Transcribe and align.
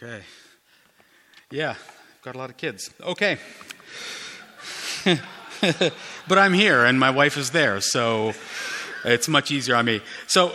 Okay. 0.00 0.22
Yeah, 1.50 1.74
got 2.22 2.36
a 2.36 2.38
lot 2.38 2.50
of 2.50 2.56
kids. 2.56 2.88
Okay. 3.02 3.36
but 6.28 6.38
I'm 6.38 6.52
here 6.52 6.84
and 6.84 7.00
my 7.00 7.10
wife 7.10 7.36
is 7.36 7.50
there, 7.50 7.80
so 7.80 8.32
it's 9.04 9.26
much 9.26 9.50
easier 9.50 9.74
on 9.74 9.86
me. 9.86 10.00
So 10.28 10.52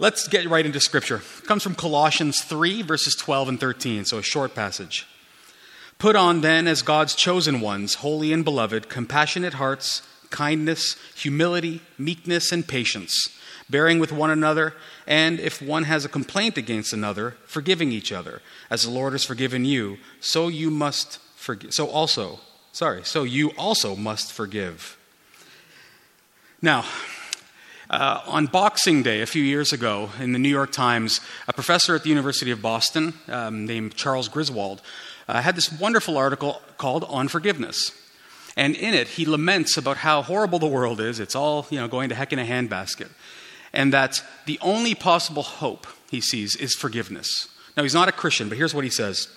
let's 0.00 0.26
get 0.26 0.48
right 0.48 0.66
into 0.66 0.80
scripture. 0.80 1.22
It 1.38 1.46
comes 1.46 1.62
from 1.62 1.76
Colossians 1.76 2.42
3, 2.42 2.82
verses 2.82 3.14
12 3.14 3.50
and 3.50 3.60
13, 3.60 4.06
so 4.06 4.18
a 4.18 4.22
short 4.22 4.56
passage. 4.56 5.06
Put 5.98 6.16
on 6.16 6.40
then 6.40 6.66
as 6.66 6.82
God's 6.82 7.14
chosen 7.14 7.60
ones, 7.60 7.94
holy 7.94 8.32
and 8.32 8.44
beloved, 8.44 8.88
compassionate 8.88 9.54
hearts, 9.54 10.02
kindness, 10.30 10.96
humility, 11.14 11.80
meekness, 11.96 12.50
and 12.50 12.66
patience, 12.66 13.28
bearing 13.70 13.98
with 13.98 14.12
one 14.12 14.30
another, 14.30 14.74
and 15.06 15.38
if 15.40 15.62
one 15.62 15.84
has 15.84 16.04
a 16.04 16.08
complaint 16.08 16.58
against 16.58 16.92
another, 16.92 17.36
forgiving 17.46 17.92
each 17.92 18.12
other, 18.12 18.42
as 18.68 18.82
the 18.82 18.90
Lord 18.90 19.12
has 19.12 19.24
forgiven 19.24 19.64
you, 19.64 19.98
so 20.20 20.48
you 20.48 20.70
must 20.70 21.18
forgive. 21.36 21.72
So 21.72 21.86
also, 21.86 22.40
sorry, 22.72 23.04
so 23.04 23.22
you 23.22 23.50
also 23.56 23.96
must 23.96 24.32
forgive. 24.32 24.96
Now, 26.62 26.84
uh, 27.88 28.20
on 28.26 28.46
Boxing 28.46 29.02
Day 29.02 29.20
a 29.20 29.26
few 29.26 29.42
years 29.42 29.72
ago 29.72 30.10
in 30.20 30.32
the 30.32 30.38
New 30.38 30.48
York 30.48 30.70
Times, 30.70 31.20
a 31.48 31.52
professor 31.52 31.94
at 31.94 32.02
the 32.02 32.08
University 32.08 32.50
of 32.50 32.62
Boston 32.62 33.14
um, 33.28 33.66
named 33.66 33.96
Charles 33.96 34.28
Griswold 34.28 34.82
uh, 35.26 35.40
had 35.40 35.56
this 35.56 35.72
wonderful 35.72 36.16
article 36.16 36.60
called 36.76 37.04
On 37.08 37.28
Forgiveness. 37.28 37.92
And 38.56 38.74
in 38.74 38.94
it, 38.94 39.08
he 39.08 39.24
laments 39.24 39.76
about 39.76 39.98
how 39.98 40.22
horrible 40.22 40.58
the 40.58 40.66
world 40.66 41.00
is. 41.00 41.20
It's 41.20 41.34
all, 41.34 41.66
you 41.70 41.78
know, 41.78 41.88
going 41.88 42.08
to 42.10 42.14
heck 42.14 42.32
in 42.32 42.38
a 42.38 42.44
handbasket. 42.44 43.08
And 43.72 43.92
that 43.92 44.22
the 44.46 44.58
only 44.60 44.94
possible 44.94 45.42
hope 45.42 45.86
he 46.10 46.20
sees 46.20 46.56
is 46.56 46.74
forgiveness. 46.74 47.48
Now, 47.76 47.84
he's 47.84 47.94
not 47.94 48.08
a 48.08 48.12
Christian, 48.12 48.48
but 48.48 48.58
here's 48.58 48.74
what 48.74 48.84
he 48.84 48.90
says 48.90 49.28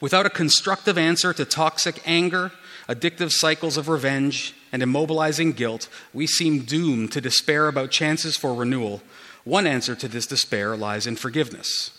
Without 0.00 0.26
a 0.26 0.30
constructive 0.30 0.98
answer 0.98 1.32
to 1.32 1.44
toxic 1.44 2.02
anger, 2.04 2.52
addictive 2.88 3.32
cycles 3.32 3.76
of 3.76 3.88
revenge, 3.88 4.54
and 4.72 4.82
immobilizing 4.82 5.54
guilt, 5.54 5.88
we 6.12 6.26
seem 6.26 6.60
doomed 6.60 7.12
to 7.12 7.20
despair 7.20 7.68
about 7.68 7.90
chances 7.90 8.36
for 8.36 8.54
renewal. 8.54 9.02
One 9.44 9.66
answer 9.66 9.94
to 9.94 10.08
this 10.08 10.26
despair 10.26 10.76
lies 10.76 11.06
in 11.06 11.16
forgiveness. 11.16 11.90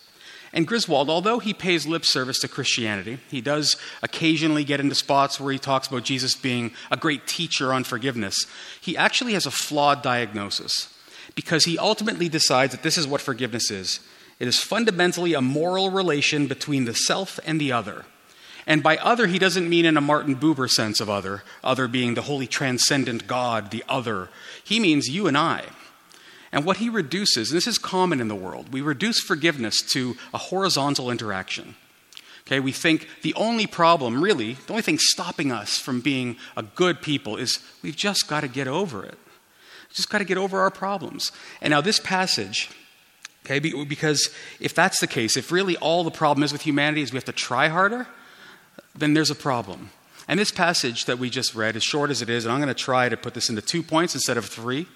And 0.51 0.67
Griswold, 0.67 1.09
although 1.09 1.39
he 1.39 1.53
pays 1.53 1.85
lip 1.85 2.05
service 2.05 2.39
to 2.39 2.47
Christianity, 2.47 3.19
he 3.29 3.41
does 3.41 3.75
occasionally 4.01 4.63
get 4.63 4.79
into 4.79 4.95
spots 4.95 5.39
where 5.39 5.51
he 5.51 5.59
talks 5.59 5.87
about 5.87 6.03
Jesus 6.03 6.35
being 6.35 6.71
a 6.89 6.97
great 6.97 7.27
teacher 7.27 7.73
on 7.73 7.83
forgiveness. 7.83 8.45
He 8.79 8.95
actually 8.95 9.33
has 9.33 9.45
a 9.45 9.51
flawed 9.51 10.01
diagnosis 10.01 10.94
because 11.35 11.65
he 11.65 11.77
ultimately 11.77 12.29
decides 12.29 12.71
that 12.71 12.83
this 12.83 12.97
is 12.97 13.07
what 13.07 13.21
forgiveness 13.21 13.69
is 13.69 13.99
it 14.39 14.47
is 14.47 14.59
fundamentally 14.59 15.33
a 15.33 15.41
moral 15.41 15.89
relation 15.91 16.47
between 16.47 16.85
the 16.85 16.93
self 16.93 17.39
and 17.45 17.59
the 17.59 17.71
other. 17.71 18.05
And 18.67 18.81
by 18.81 18.97
other, 18.97 19.27
he 19.27 19.39
doesn't 19.39 19.69
mean 19.69 19.85
in 19.85 19.95
a 19.95 20.01
Martin 20.01 20.35
Buber 20.35 20.69
sense 20.69 20.99
of 20.99 21.09
other, 21.09 21.43
other 21.63 21.87
being 21.87 22.15
the 22.15 22.23
holy 22.23 22.47
transcendent 22.47 23.27
God, 23.27 23.71
the 23.71 23.83
other. 23.87 24.29
He 24.63 24.79
means 24.79 25.07
you 25.07 25.27
and 25.27 25.37
I. 25.37 25.65
And 26.51 26.65
what 26.65 26.77
he 26.77 26.89
reduces, 26.89 27.51
and 27.51 27.57
this 27.57 27.67
is 27.67 27.77
common 27.77 28.19
in 28.19 28.27
the 28.27 28.35
world, 28.35 28.73
we 28.73 28.81
reduce 28.81 29.19
forgiveness 29.19 29.81
to 29.93 30.15
a 30.33 30.37
horizontal 30.37 31.11
interaction. 31.11 31.75
Okay, 32.47 32.59
we 32.59 32.71
think 32.71 33.07
the 33.23 33.33
only 33.35 33.67
problem, 33.67 34.23
really, 34.23 34.53
the 34.53 34.73
only 34.73 34.83
thing 34.83 34.99
stopping 34.99 35.51
us 35.51 35.79
from 35.79 35.99
being 35.99 36.37
a 36.55 36.63
good 36.63 37.01
people 37.01 37.37
is 37.37 37.59
we've 37.81 37.95
just 37.95 38.27
got 38.27 38.41
to 38.41 38.47
get 38.47 38.67
over 38.67 39.03
it. 39.03 39.17
Just 39.95 40.09
got 40.09 40.19
to 40.19 40.25
get 40.25 40.37
over 40.37 40.59
our 40.59 40.69
problems. 40.69 41.31
And 41.61 41.71
now, 41.71 41.81
this 41.81 41.99
passage, 41.99 42.69
okay, 43.45 43.59
because 43.59 44.29
if 44.59 44.75
that's 44.75 44.99
the 44.99 45.07
case, 45.07 45.37
if 45.37 45.51
really 45.51 45.77
all 45.77 46.03
the 46.03 46.11
problem 46.11 46.43
is 46.43 46.51
with 46.51 46.61
humanity 46.61 47.01
is 47.01 47.11
we 47.11 47.17
have 47.17 47.25
to 47.25 47.31
try 47.31 47.69
harder, 47.69 48.05
then 48.93 49.13
there's 49.13 49.31
a 49.31 49.35
problem. 49.35 49.89
And 50.27 50.39
this 50.39 50.51
passage 50.51 51.05
that 51.05 51.17
we 51.17 51.29
just 51.29 51.55
read, 51.55 51.75
as 51.75 51.83
short 51.83 52.09
as 52.09 52.21
it 52.21 52.29
is, 52.29 52.45
and 52.45 52.51
I'm 52.51 52.59
going 52.59 52.67
to 52.67 52.73
try 52.73 53.09
to 53.09 53.17
put 53.17 53.33
this 53.33 53.49
into 53.49 53.61
two 53.61 53.81
points 53.81 54.13
instead 54.15 54.37
of 54.37 54.45
three. 54.45 54.87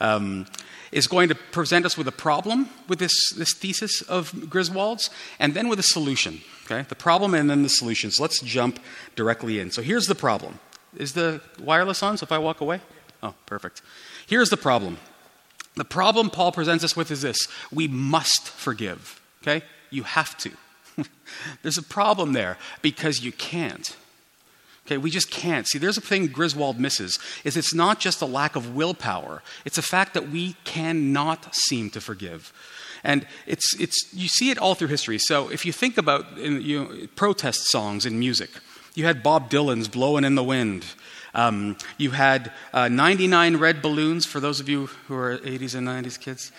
Um, 0.00 0.46
is 0.92 1.06
going 1.06 1.28
to 1.28 1.34
present 1.34 1.84
us 1.84 1.98
with 1.98 2.06
a 2.08 2.12
problem 2.12 2.68
with 2.88 2.98
this, 2.98 3.12
this 3.36 3.52
thesis 3.52 4.00
of 4.02 4.48
Griswold's, 4.48 5.10
and 5.38 5.52
then 5.52 5.68
with 5.68 5.78
a 5.78 5.82
solution. 5.82 6.40
Okay? 6.64 6.86
The 6.88 6.94
problem 6.94 7.34
and 7.34 7.50
then 7.50 7.62
the 7.62 7.68
solutions. 7.68 8.20
Let's 8.20 8.40
jump 8.40 8.78
directly 9.14 9.58
in. 9.58 9.70
So 9.70 9.82
here's 9.82 10.06
the 10.06 10.14
problem. 10.14 10.58
Is 10.96 11.12
the 11.12 11.40
wireless 11.60 12.02
on? 12.02 12.16
So 12.16 12.24
if 12.24 12.32
I 12.32 12.38
walk 12.38 12.60
away? 12.60 12.80
Oh, 13.22 13.34
perfect. 13.46 13.82
Here's 14.26 14.50
the 14.50 14.56
problem. 14.56 14.98
The 15.76 15.84
problem 15.84 16.30
Paul 16.30 16.52
presents 16.52 16.84
us 16.84 16.96
with 16.96 17.10
is 17.10 17.22
this 17.22 17.38
we 17.70 17.88
must 17.88 18.48
forgive. 18.48 19.20
Okay? 19.42 19.64
You 19.90 20.02
have 20.04 20.36
to. 20.38 20.50
There's 21.62 21.78
a 21.78 21.82
problem 21.82 22.32
there 22.32 22.58
because 22.82 23.22
you 23.22 23.32
can't. 23.32 23.94
Okay, 24.86 24.98
we 24.98 25.10
just 25.10 25.32
can't. 25.32 25.66
See, 25.66 25.78
there's 25.78 25.98
a 25.98 26.00
thing 26.00 26.28
Griswold 26.28 26.78
misses 26.78 27.18
is 27.42 27.56
it's 27.56 27.74
not 27.74 27.98
just 27.98 28.22
a 28.22 28.26
lack 28.26 28.54
of 28.54 28.76
willpower. 28.76 29.42
It's 29.64 29.78
a 29.78 29.82
fact 29.82 30.14
that 30.14 30.30
we 30.30 30.54
cannot 30.62 31.52
seem 31.56 31.90
to 31.90 32.00
forgive. 32.00 32.52
And 33.02 33.26
it's, 33.46 33.74
it's, 33.80 33.96
you 34.12 34.28
see 34.28 34.50
it 34.50 34.58
all 34.58 34.76
through 34.76 34.88
history. 34.88 35.18
So 35.18 35.48
if 35.48 35.66
you 35.66 35.72
think 35.72 35.98
about 35.98 36.38
in, 36.38 36.62
you 36.62 36.84
know, 36.84 37.06
protest 37.16 37.66
songs 37.66 38.06
in 38.06 38.16
music, 38.18 38.50
you 38.94 39.04
had 39.04 39.24
Bob 39.24 39.50
Dylan's 39.50 39.88
Blowing 39.88 40.24
in 40.24 40.36
the 40.36 40.44
Wind. 40.44 40.86
Um, 41.36 41.76
you 41.98 42.12
had 42.12 42.50
uh, 42.72 42.88
99 42.88 43.58
Red 43.58 43.82
Balloons, 43.82 44.24
for 44.24 44.40
those 44.40 44.58
of 44.58 44.70
you 44.70 44.86
who 45.06 45.14
are 45.14 45.36
80s 45.36 45.74
and 45.74 45.86
90s 45.86 46.18
kids, 46.18 46.50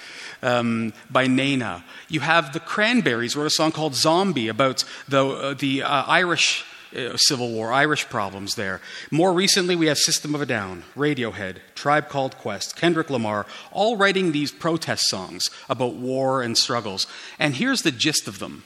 um, 0.44 0.94
by 1.10 1.26
Nena. 1.26 1.84
You 2.08 2.20
have 2.20 2.54
the 2.54 2.60
Cranberries 2.60 3.36
wrote 3.36 3.48
a 3.48 3.50
song 3.50 3.72
called 3.72 3.96
Zombie 3.96 4.48
about 4.48 4.84
the, 5.10 5.26
uh, 5.26 5.54
the 5.56 5.82
uh, 5.82 6.04
Irish 6.06 6.64
uh, 6.96 7.18
Civil 7.18 7.52
War, 7.52 7.74
Irish 7.74 8.08
problems 8.08 8.54
there. 8.54 8.80
More 9.10 9.34
recently, 9.34 9.76
we 9.76 9.88
have 9.88 9.98
System 9.98 10.36
of 10.36 10.42
a 10.42 10.46
Down, 10.46 10.84
Radiohead, 10.96 11.58
Tribe 11.74 12.08
Called 12.08 12.38
Quest, 12.38 12.76
Kendrick 12.76 13.10
Lamar, 13.10 13.48
all 13.72 13.98
writing 13.98 14.32
these 14.32 14.52
protest 14.52 15.10
songs 15.10 15.50
about 15.70 15.96
war 15.96 16.44
and 16.44 16.56
struggles. 16.56 17.08
And 17.40 17.56
here's 17.56 17.82
the 17.82 17.92
gist 17.92 18.28
of 18.28 18.38
them 18.38 18.64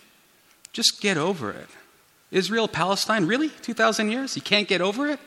just 0.74 1.00
get 1.02 1.18
over 1.18 1.52
it. 1.52 1.70
Israel, 2.32 2.68
Palestine, 2.68 3.26
really? 3.28 3.50
2,000 3.62 4.12
years? 4.12 4.36
You 4.36 4.42
can't 4.42 4.68
get 4.68 4.82
over 4.82 5.08
it? 5.08 5.20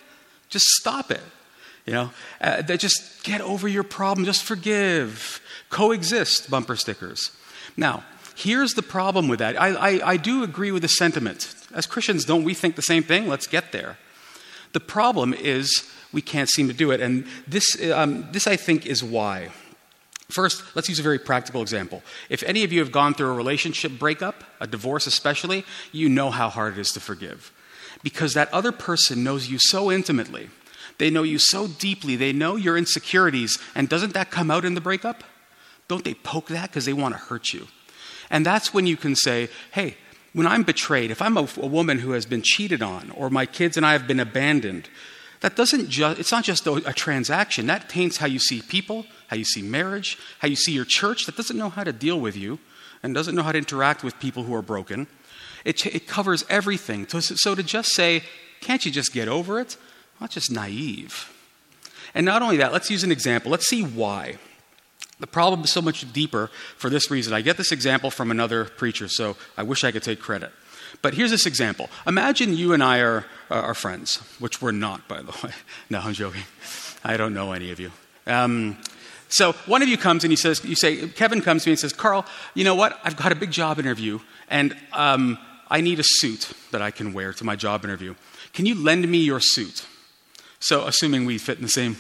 Just 0.49 0.66
stop 0.66 1.10
it. 1.10 1.21
You 1.87 1.93
know, 1.93 2.10
uh, 2.41 2.62
just 2.62 3.25
get 3.25 3.43
over 3.43 3.69
your 3.69 3.82
problem, 3.82 4.25
just 4.25 4.43
forgive, 4.43 5.43
coexist, 5.69 6.49
bumper 6.49 6.77
stickers. 6.77 7.31
Now, 7.77 8.05
here's 8.37 8.72
the 8.72 8.83
problem 8.83 9.28
with 9.28 9.41
that. 9.41 9.60
I, 9.60 9.75
I, 9.75 10.10
I 10.12 10.16
do 10.16 10.43
agree 10.43 10.71
with 10.71 10.81
the 10.81 10.88
sentiment. 10.88 11.54
As 11.75 11.87
Christians, 11.87 12.25
don't 12.25 12.44
we 12.44 12.54
think 12.54 12.77
the 12.77 12.83
same 12.83 13.03
thing? 13.03 13.28
Let's 13.28 13.47
get 13.47 13.72
there. 13.72 13.99
The 14.72 14.81
problem 14.81 15.34
is 15.34 15.91
we 16.12 16.22
can't 16.22 16.49
seem 16.49 16.69
to 16.69 16.75
do 16.75 16.91
it. 16.91 17.00
And 17.00 17.27
this, 17.47 17.66
um, 17.93 18.28
this 18.33 18.47
I 18.47 18.56
think, 18.56 18.87
is 18.87 19.04
why. 19.04 19.50
First, 20.31 20.65
let's 20.75 20.88
use 20.88 20.99
a 20.99 21.03
very 21.03 21.19
practical 21.19 21.60
example. 21.60 22.03
If 22.31 22.43
any 22.44 22.65
of 22.65 22.72
you 22.72 22.81
have 22.81 22.91
gone 22.91 23.12
through 23.12 23.28
a 23.28 23.34
relationship 23.34 23.99
breakup, 23.99 24.43
a 24.59 24.66
divorce 24.66 25.06
especially, 25.06 25.65
you 25.93 26.09
know 26.09 26.31
how 26.31 26.49
hard 26.49 26.78
it 26.78 26.81
is 26.81 26.88
to 26.93 27.00
forgive. 27.00 27.53
Because 28.04 28.34
that 28.34 28.53
other 28.54 28.70
person 28.70 29.25
knows 29.25 29.48
you 29.48 29.59
so 29.59 29.91
intimately, 29.91 30.50
they 30.98 31.10
know 31.10 31.25
you 31.25 31.38
so 31.38 31.66
deeply, 31.66 32.15
they 32.15 32.32
know 32.32 32.54
your 32.54 32.76
insecurities, 32.76 33.59
and 33.75 33.88
doesn't 33.88 34.15
that 34.15 34.31
come 34.31 34.50
out 34.50 34.65
in 34.65 34.75
the 34.75 34.81
breakup? 34.81 35.25
Don't 35.88 36.04
they 36.04 36.15
poke 36.15 36.47
that 36.48 36.70
because 36.70 36.84
they 36.84 36.92
want 36.92 37.15
to 37.15 37.20
hurt 37.20 37.53
you? 37.53 37.66
And 38.31 38.47
that's 38.47 38.72
when 38.72 38.87
you 38.87 38.97
can 38.97 39.16
say, 39.16 39.48
hey, 39.72 39.97
when 40.32 40.47
I'm 40.47 40.62
betrayed, 40.62 41.10
if 41.10 41.20
I'm 41.20 41.37
a, 41.37 41.48
a, 41.56 41.66
woman 41.66 41.98
who 41.98 42.12
has 42.12 42.26
been 42.26 42.42
cheated 42.42 42.82
on, 42.82 43.10
or 43.10 43.31
my 43.31 43.47
kids 43.47 43.76
and 43.76 43.84
I 43.84 43.92
have 43.92 44.06
been 44.06 44.21
abandoned, 44.21 44.88
that 45.41 45.56
doesn't 45.56 45.88
just, 45.91 46.19
it's 46.19 46.32
not 46.32 46.44
just 46.44 46.66
a, 46.66 46.75
a 46.88 46.92
transaction. 46.92 47.66
That 47.66 47.88
taints 47.88 48.16
how 48.16 48.26
you 48.26 48.38
see 48.38 48.62
people, 48.62 49.06
how 49.28 49.36
you 49.36 49.44
see 49.44 49.62
marriage, 49.62 50.19
how 50.38 50.48
you 50.48 50.56
see 50.56 50.72
your 50.72 50.84
church 50.84 51.26
that 51.26 51.36
doesn't 51.36 51.56
know 51.56 51.69
how 51.69 51.84
to 51.84 51.92
deal 51.92 52.19
with 52.19 52.36
you 52.36 52.59
and 53.03 53.15
doesn't 53.15 53.34
know 53.34 53.42
how 53.42 53.53
to 53.53 53.59
interact 53.59 54.03
with 54.03 54.19
people 54.19 54.44
who 54.44 54.54
are 54.54 54.62
broken. 54.62 55.06
It, 55.64 55.86
it 55.86 56.06
covers 56.06 56.44
everything. 56.48 57.06
So, 57.09 57.54
to 57.54 57.62
just 57.62 57.94
say, 57.94 58.22
can't 58.60 58.84
you 58.84 58.92
just 58.92 59.12
get 59.12 59.28
over 59.28 59.60
it? 59.60 59.77
That's 60.21 60.34
just 60.34 60.50
naive. 60.50 61.30
And 62.15 62.24
not 62.24 62.42
only 62.42 62.59
that, 62.59 62.72
let's 62.72 62.91
use 62.91 63.03
an 63.03 63.10
example. 63.10 63.50
Let's 63.50 63.68
see 63.68 63.83
why. 63.83 64.36
The 65.21 65.27
problem 65.27 65.62
is 65.62 65.71
so 65.71 65.83
much 65.83 66.12
deeper 66.12 66.50
for 66.77 66.91
this 66.91 67.10
reason. 67.10 67.33
I 67.33 67.41
get 67.41 67.56
this 67.56 67.72
example 67.72 68.10
from 68.10 68.30
another 68.30 68.65
preacher, 68.65 69.09
so 69.09 69.36
I 69.56 69.62
wish 69.62 69.84
I 69.84 69.92
could 69.92 70.03
take 70.03 70.21
credit. 70.21 70.50
But 71.03 71.15
here's 71.15 71.30
this 71.30 71.47
example. 71.47 71.89
Imagine 72.06 72.56
you 72.56 72.72
and 72.72 72.83
I 72.83 73.00
are, 73.00 73.24
are 73.50 73.74
friends, 73.74 74.16
which 74.39 74.62
we're 74.62 74.72
not, 74.72 75.06
by 75.09 75.22
the 75.22 75.33
way. 75.42 75.53
No, 75.91 76.00
I'm 76.00 76.15
joking. 76.15 76.42
I 77.04 77.16
don't 77.16 77.34
know 77.34 77.53
any 77.53 77.71
of 77.71 77.80
you. 77.80 77.91
Um, 78.27 78.78
so 79.28 79.53
one 79.66 79.83
of 79.83 79.89
you 79.89 79.98
comes 79.98 80.24
and 80.24 80.30
he 80.30 80.36
says, 80.36 80.65
you 80.65 80.77
say, 80.77 81.09
Kevin 81.09 81.42
comes 81.42 81.65
to 81.65 81.68
me 81.68 81.72
and 81.72 81.78
says, 81.78 81.92
Carl, 81.92 82.24
you 82.54 82.65
know 82.65 82.74
what? 82.74 82.98
I've 83.04 83.16
got 83.16 83.33
a 83.33 83.34
big 83.34 83.50
job 83.50 83.78
interview, 83.78 84.21
and 84.48 84.77
um, 84.92 85.39
I 85.74 85.80
need 85.80 85.98
a 85.98 86.04
suit 86.04 86.53
that 86.71 86.80
I 86.80 86.92
can 86.92 87.12
wear 87.12 87.32
to 87.32 87.44
my 87.44 87.56
job 87.56 87.84
interview. 87.84 88.15
Can 88.53 88.65
you 88.65 88.76
lend 88.76 89.09
me 89.09 89.18
your 89.18 89.41
suit? 89.41 89.84
So, 90.60 90.86
assuming 90.86 91.24
we 91.24 91.36
fit 91.36 91.56
in 91.56 91.65
the 91.65 91.68
same 91.68 91.97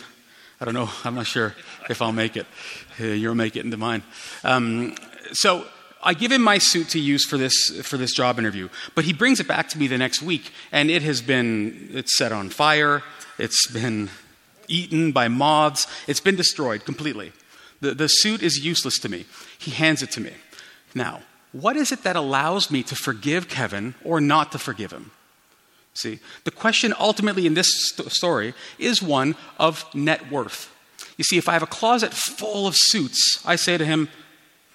I 0.60 0.64
don't 0.64 0.74
know. 0.74 0.88
I'm 1.04 1.16
not 1.16 1.26
sure 1.26 1.54
if 1.90 2.00
I'll 2.00 2.12
make 2.12 2.36
it. 2.36 2.46
Uh, 3.00 3.06
you'll 3.06 3.34
make 3.34 3.56
it 3.56 3.64
into 3.64 3.76
mine. 3.76 4.04
Um, 4.44 4.94
so 5.32 5.66
I 6.02 6.14
give 6.14 6.30
him 6.30 6.42
my 6.42 6.58
suit 6.58 6.90
to 6.90 7.00
use 7.00 7.26
for 7.26 7.36
this, 7.36 7.80
for 7.82 7.96
this 7.96 8.14
job 8.14 8.38
interview, 8.38 8.68
but 8.94 9.04
he 9.04 9.12
brings 9.12 9.40
it 9.40 9.48
back 9.48 9.68
to 9.70 9.78
me 9.78 9.88
the 9.88 9.98
next 9.98 10.22
week, 10.22 10.52
and 10.70 10.88
it 10.88 11.02
has 11.02 11.20
been 11.20 11.90
it's 11.92 12.16
set 12.16 12.30
on 12.30 12.50
fire, 12.50 13.02
it's 13.38 13.66
been 13.66 14.08
eaten 14.68 15.10
by 15.10 15.26
moths, 15.26 15.88
it's 16.06 16.20
been 16.20 16.36
destroyed 16.36 16.84
completely. 16.84 17.32
The, 17.80 17.92
the 17.92 18.06
suit 18.06 18.40
is 18.40 18.64
useless 18.64 19.00
to 19.00 19.08
me. 19.08 19.26
He 19.58 19.72
hands 19.72 20.02
it 20.02 20.12
to 20.12 20.20
me. 20.20 20.32
Now, 20.94 21.22
what 21.54 21.76
is 21.76 21.92
it 21.92 22.02
that 22.02 22.16
allows 22.16 22.70
me 22.70 22.82
to 22.82 22.96
forgive 22.96 23.48
Kevin 23.48 23.94
or 24.02 24.20
not 24.20 24.50
to 24.52 24.58
forgive 24.58 24.90
him? 24.90 25.12
See, 25.94 26.18
the 26.42 26.50
question 26.50 26.92
ultimately 26.98 27.46
in 27.46 27.54
this 27.54 27.68
st- 27.90 28.10
story 28.10 28.54
is 28.76 29.00
one 29.00 29.36
of 29.58 29.84
net 29.94 30.32
worth. 30.32 30.74
You 31.16 31.22
see, 31.22 31.38
if 31.38 31.48
I 31.48 31.52
have 31.52 31.62
a 31.62 31.66
closet 31.66 32.12
full 32.12 32.66
of 32.66 32.74
suits, 32.76 33.40
I 33.46 33.54
say 33.54 33.78
to 33.78 33.84
him, 33.84 34.08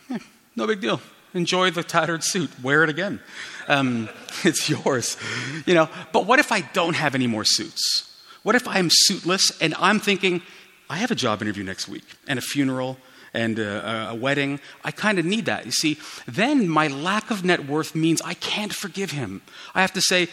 eh, 0.09 0.19
no 0.55 0.65
big 0.65 0.79
deal. 0.79 1.01
Enjoy 1.33 1.69
the 1.69 1.83
tattered 1.83 2.23
suit. 2.23 2.49
Wear 2.63 2.85
it 2.85 2.89
again. 2.89 3.19
Um, 3.67 4.07
it's 4.45 4.69
yours. 4.69 5.17
You 5.65 5.73
know, 5.73 5.89
but 6.13 6.25
what 6.25 6.39
if 6.39 6.53
I 6.53 6.61
don't 6.61 6.95
have 6.95 7.13
any 7.13 7.27
more 7.27 7.43
suits? 7.43 8.05
What 8.43 8.55
if 8.55 8.65
I'm 8.69 8.89
suitless 8.89 9.51
and 9.59 9.75
I'm 9.77 9.99
thinking, 9.99 10.41
I 10.89 10.95
have 10.95 11.11
a 11.11 11.15
job 11.15 11.41
interview 11.41 11.65
next 11.65 11.89
week 11.89 12.05
and 12.25 12.39
a 12.39 12.41
funeral 12.41 12.97
and 13.33 13.59
a, 13.59 14.09
a 14.09 14.15
wedding. 14.15 14.59
I 14.83 14.91
kind 14.91 15.19
of 15.19 15.25
need 15.25 15.45
that. 15.45 15.65
You 15.65 15.71
see, 15.71 15.97
then 16.27 16.67
my 16.67 16.87
lack 16.87 17.31
of 17.31 17.43
net 17.43 17.65
worth 17.65 17.95
means 17.95 18.21
I 18.21 18.33
can't 18.35 18.73
forgive 18.73 19.11
him. 19.11 19.41
I 19.73 19.81
have 19.81 19.93
to 19.93 20.01
say, 20.01 20.27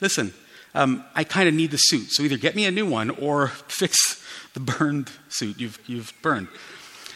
listen, 0.00 0.34
um, 0.74 1.04
I 1.14 1.24
kind 1.24 1.48
of 1.48 1.54
need 1.54 1.70
the 1.70 1.78
suit. 1.78 2.10
So 2.10 2.22
either 2.22 2.36
get 2.36 2.54
me 2.54 2.66
a 2.66 2.70
new 2.70 2.86
one 2.86 3.10
or 3.10 3.48
fix 3.68 4.22
the 4.54 4.60
burned 4.60 5.10
suit 5.28 5.58
you've, 5.58 5.78
you've 5.86 6.12
burned. 6.22 6.48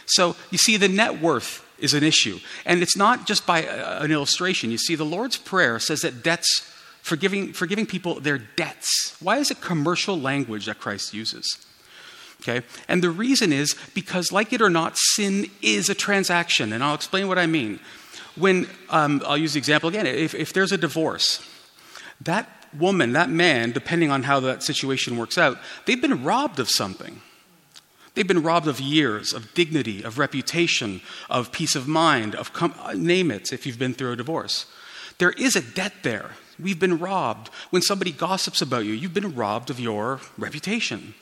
So 0.05 0.35
you 0.49 0.57
see, 0.57 0.77
the 0.77 0.87
net 0.87 1.21
worth 1.21 1.65
is 1.79 1.93
an 1.93 2.03
issue. 2.03 2.39
And 2.65 2.81
it's 2.81 2.97
not 2.97 3.25
just 3.27 3.45
by 3.45 3.63
a, 3.63 4.01
an 4.01 4.11
illustration. 4.11 4.71
You 4.71 4.77
see, 4.77 4.95
the 4.95 5.05
Lord's 5.05 5.37
Prayer 5.37 5.79
says 5.79 6.01
that 6.01 6.23
debts, 6.23 6.61
forgiving, 7.01 7.53
forgiving 7.53 7.85
people 7.85 8.19
their 8.19 8.37
debts. 8.37 9.15
Why 9.19 9.37
is 9.37 9.51
it 9.51 9.61
commercial 9.61 10.19
language 10.19 10.65
that 10.65 10.79
Christ 10.79 11.13
uses? 11.13 11.65
Okay? 12.41 12.65
And 12.87 13.03
the 13.03 13.11
reason 13.11 13.53
is 13.53 13.75
because, 13.93 14.31
like 14.31 14.51
it 14.51 14.61
or 14.61 14.69
not, 14.69 14.97
sin 14.97 15.49
is 15.61 15.89
a 15.89 15.95
transaction. 15.95 16.73
And 16.73 16.83
I'll 16.83 16.95
explain 16.95 17.27
what 17.27 17.37
I 17.37 17.45
mean. 17.45 17.79
When, 18.35 18.67
um, 18.89 19.21
I'll 19.25 19.37
use 19.37 19.53
the 19.53 19.59
example 19.59 19.89
again, 19.89 20.07
if, 20.07 20.33
if 20.33 20.53
there's 20.53 20.71
a 20.71 20.77
divorce, 20.77 21.47
that 22.21 22.49
woman, 22.77 23.13
that 23.13 23.29
man, 23.29 23.71
depending 23.71 24.09
on 24.09 24.23
how 24.23 24.39
that 24.39 24.63
situation 24.63 25.17
works 25.17 25.37
out, 25.37 25.57
they've 25.85 26.01
been 26.01 26.23
robbed 26.23 26.59
of 26.59 26.69
something. 26.69 27.21
They've 28.13 28.27
been 28.27 28.43
robbed 28.43 28.67
of 28.67 28.79
years, 28.79 29.33
of 29.33 29.53
dignity, 29.53 30.03
of 30.03 30.17
reputation, 30.17 31.01
of 31.29 31.51
peace 31.51 31.75
of 31.75 31.87
mind, 31.87 32.35
of 32.35 32.53
com- 32.53 32.75
name 32.95 33.31
it 33.31 33.53
if 33.53 33.65
you've 33.65 33.79
been 33.79 33.93
through 33.93 34.13
a 34.13 34.17
divorce. 34.17 34.65
There 35.17 35.31
is 35.31 35.55
a 35.55 35.61
debt 35.61 35.93
there. 36.03 36.31
We've 36.59 36.79
been 36.79 36.99
robbed. 36.99 37.49
When 37.69 37.81
somebody 37.81 38.11
gossips 38.11 38.61
about 38.61 38.85
you, 38.85 38.93
you've 38.93 39.13
been 39.13 39.35
robbed 39.35 39.69
of 39.69 39.79
your 39.79 40.19
reputation 40.37 41.13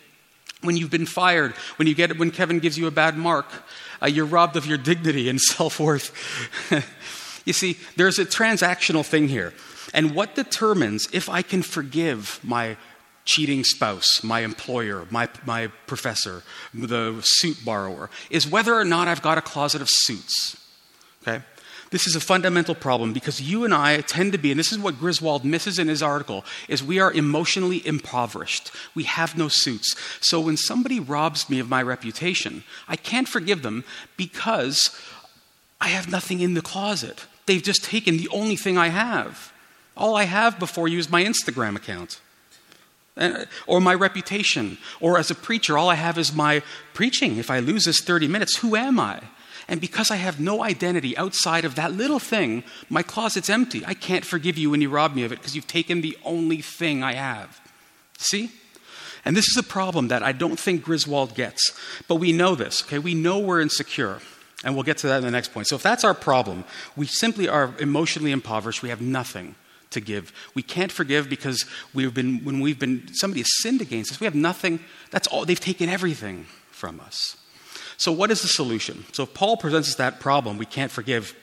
when 0.62 0.76
you've 0.78 0.92
been 0.92 1.06
fired, 1.06 1.54
when, 1.78 1.88
you 1.88 1.96
get, 1.96 2.18
when 2.18 2.32
Kevin 2.32 2.60
gives 2.60 2.78
you 2.78 2.88
a 2.88 2.92
bad 2.92 3.18
mark, 3.18 3.46
uh, 4.02 4.08
you're 4.08 4.26
robbed 4.26 4.56
of 4.56 4.66
your 4.66 4.78
dignity 4.78 5.30
and 5.30 5.40
self 5.42 5.80
worth. 5.80 6.12
you 7.46 7.54
see, 7.54 7.78
there's 7.96 8.20
a 8.20 8.26
transactional 8.26 9.06
thing 9.06 9.28
here. 9.28 9.54
And 9.94 10.14
what 10.14 10.36
determines 10.36 11.08
if 11.14 11.30
I 11.30 11.42
can 11.42 11.64
forgive 11.64 12.40
my 12.44 12.78
cheating 13.26 13.64
spouse, 13.64 14.24
my 14.24 14.42
employer, 14.42 15.06
my, 15.10 15.30
my 15.46 15.68
professor, 15.88 16.44
the 16.74 17.20
suit 17.22 17.58
borrower, 17.64 18.10
is 18.30 18.48
whether 18.48 18.74
or 18.74 18.86
not 18.86 19.08
I've 19.08 19.22
got 19.22 19.38
a 19.38 19.42
closet 19.42 19.82
of 19.82 19.88
suits. 19.90 20.58
Okay? 21.22 21.44
This 21.92 22.06
is 22.06 22.16
a 22.16 22.20
fundamental 22.20 22.76
problem 22.76 23.14
because 23.14 23.42
you 23.42 23.66
and 23.66 23.74
I 23.74 24.02
tend 24.02 24.32
to 24.34 24.38
be, 24.38 24.52
and 24.52 24.60
this 24.60 24.72
is 24.72 24.78
what 24.78 25.00
Griswold 25.00 25.44
misses 25.44 25.80
in 25.80 25.88
his 25.88 26.04
article, 26.04 26.46
is 26.68 26.84
we 26.84 27.00
are 27.00 27.12
emotionally 27.12 27.86
impoverished. 27.86 28.72
We 28.94 29.04
have 29.06 29.38
no 29.38 29.48
suits. 29.48 29.96
So 30.22 30.40
when 30.40 30.58
somebody 30.58 31.00
robs 31.00 31.50
me 31.50 31.60
of 31.60 31.70
my 31.70 31.82
reputation, 31.82 32.64
I 32.88 32.96
can't 32.96 33.28
forgive 33.28 33.64
them 33.64 33.84
because 34.18 34.96
I 35.82 35.88
have 35.88 36.10
nothing 36.10 36.42
in 36.42 36.54
the 36.54 36.62
closet. 36.62 37.26
They've 37.48 37.64
just 37.64 37.84
taken 37.84 38.18
the 38.18 38.30
only 38.30 38.56
thing 38.56 38.78
I 38.78 38.90
have. 38.90 39.52
All 39.98 40.16
I 40.16 40.26
have 40.26 40.60
before 40.60 40.88
you 40.88 41.00
is 41.00 41.10
my 41.10 41.24
Instagram 41.24 41.76
account. 41.76 42.22
Uh, 43.18 43.46
or 43.66 43.82
my 43.82 43.94
reputation. 43.94 44.78
Or 45.02 45.18
as 45.18 45.32
a 45.32 45.36
preacher, 45.36 45.78
all 45.78 45.90
I 45.90 45.96
have 45.96 46.18
is 46.18 46.34
my 46.34 46.62
preaching. 46.94 47.38
If 47.38 47.50
I 47.50 47.60
lose 47.60 47.86
this 47.86 48.00
30 48.00 48.28
minutes, 48.28 48.58
who 48.58 48.76
am 48.76 49.00
I? 49.00 49.22
And 49.70 49.80
because 49.80 50.10
I 50.10 50.16
have 50.16 50.40
no 50.40 50.64
identity 50.64 51.16
outside 51.16 51.64
of 51.64 51.76
that 51.76 51.94
little 51.94 52.20
thing, 52.20 52.64
my 52.90 53.04
closet's 53.04 53.50
empty. 53.50 53.86
I 53.86 53.94
can't 53.94 54.26
forgive 54.26 54.58
you 54.58 54.72
when 54.72 54.82
you 54.82 54.90
rob 54.90 55.14
me 55.14 55.24
of 55.24 55.32
it 55.32 55.38
because 55.38 55.56
you've 55.56 55.68
taken 55.68 56.02
the 56.02 56.18
only 56.26 56.62
thing 56.62 57.04
I 57.04 57.14
have. 57.14 57.62
See? 58.18 58.52
And 59.24 59.38
this 59.38 59.48
is 59.48 59.58
a 59.58 59.64
problem 59.64 60.08
that 60.08 60.24
I 60.24 60.32
don't 60.32 60.60
think 60.60 60.84
Griswold 60.84 61.36
gets. 61.36 61.80
But 62.08 62.16
we 62.16 62.32
know 62.32 62.56
this, 62.56 62.84
okay? 62.84 62.98
We 62.98 63.14
know 63.14 63.38
we're 63.38 63.62
insecure. 63.62 64.20
And 64.64 64.74
we'll 64.74 64.84
get 64.84 64.98
to 64.98 65.08
that 65.08 65.20
in 65.20 65.24
the 65.24 65.32
next 65.32 65.54
point. 65.54 65.68
So 65.68 65.76
if 65.76 65.84
that's 65.84 66.04
our 66.04 66.16
problem, 66.16 66.66
we 66.96 67.06
simply 67.06 67.48
are 67.48 67.74
emotionally 67.80 68.32
impoverished. 68.32 68.82
We 68.82 68.90
have 68.90 69.02
nothing 69.02 69.56
to 69.92 70.02
give. 70.02 70.34
We 70.56 70.64
can't 70.64 70.92
forgive 70.92 71.30
because 71.30 71.66
we've 71.94 72.14
been, 72.14 72.44
when 72.44 72.60
we've 72.60 72.80
been, 72.80 73.08
somebody 73.14 73.42
has 73.42 73.62
sinned 73.62 73.82
against 73.82 74.12
us, 74.12 74.20
we 74.20 74.26
have 74.26 74.36
nothing. 74.36 74.80
That's 75.12 75.28
all, 75.28 75.46
they've 75.46 75.60
taken 75.60 75.90
everything 75.90 76.48
from 76.72 77.00
us. 77.00 77.38
So, 78.00 78.14
what 78.14 78.32
is 78.32 78.42
the 78.42 78.48
solution? 78.48 79.04
So, 79.12 79.24
if 79.24 79.34
Paul 79.34 79.58
presents 79.58 79.90
us 79.90 79.96
that 79.96 80.22
problem, 80.22 80.58
we 80.58 80.66
can't 80.66 80.90
forgive. 80.90 81.36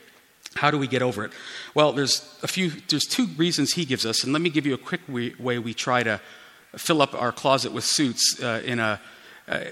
How 0.54 0.70
do 0.70 0.78
we 0.78 0.86
get 0.86 1.02
over 1.02 1.22
it? 1.22 1.32
Well, 1.74 1.92
there's 1.92 2.26
a 2.42 2.48
few, 2.48 2.70
there's 2.88 3.04
two 3.04 3.26
reasons 3.36 3.74
he 3.74 3.84
gives 3.84 4.06
us, 4.06 4.24
and 4.24 4.32
let 4.32 4.40
me 4.40 4.48
give 4.48 4.64
you 4.64 4.72
a 4.72 4.78
quick 4.78 5.02
way 5.06 5.58
we 5.58 5.74
try 5.74 6.02
to 6.02 6.18
fill 6.74 7.02
up 7.02 7.14
our 7.14 7.30
closet 7.30 7.72
with 7.72 7.84
suits 7.84 8.40
uh, 8.42 8.62
in, 8.64 8.78
a, 8.78 8.98
uh, 9.48 9.64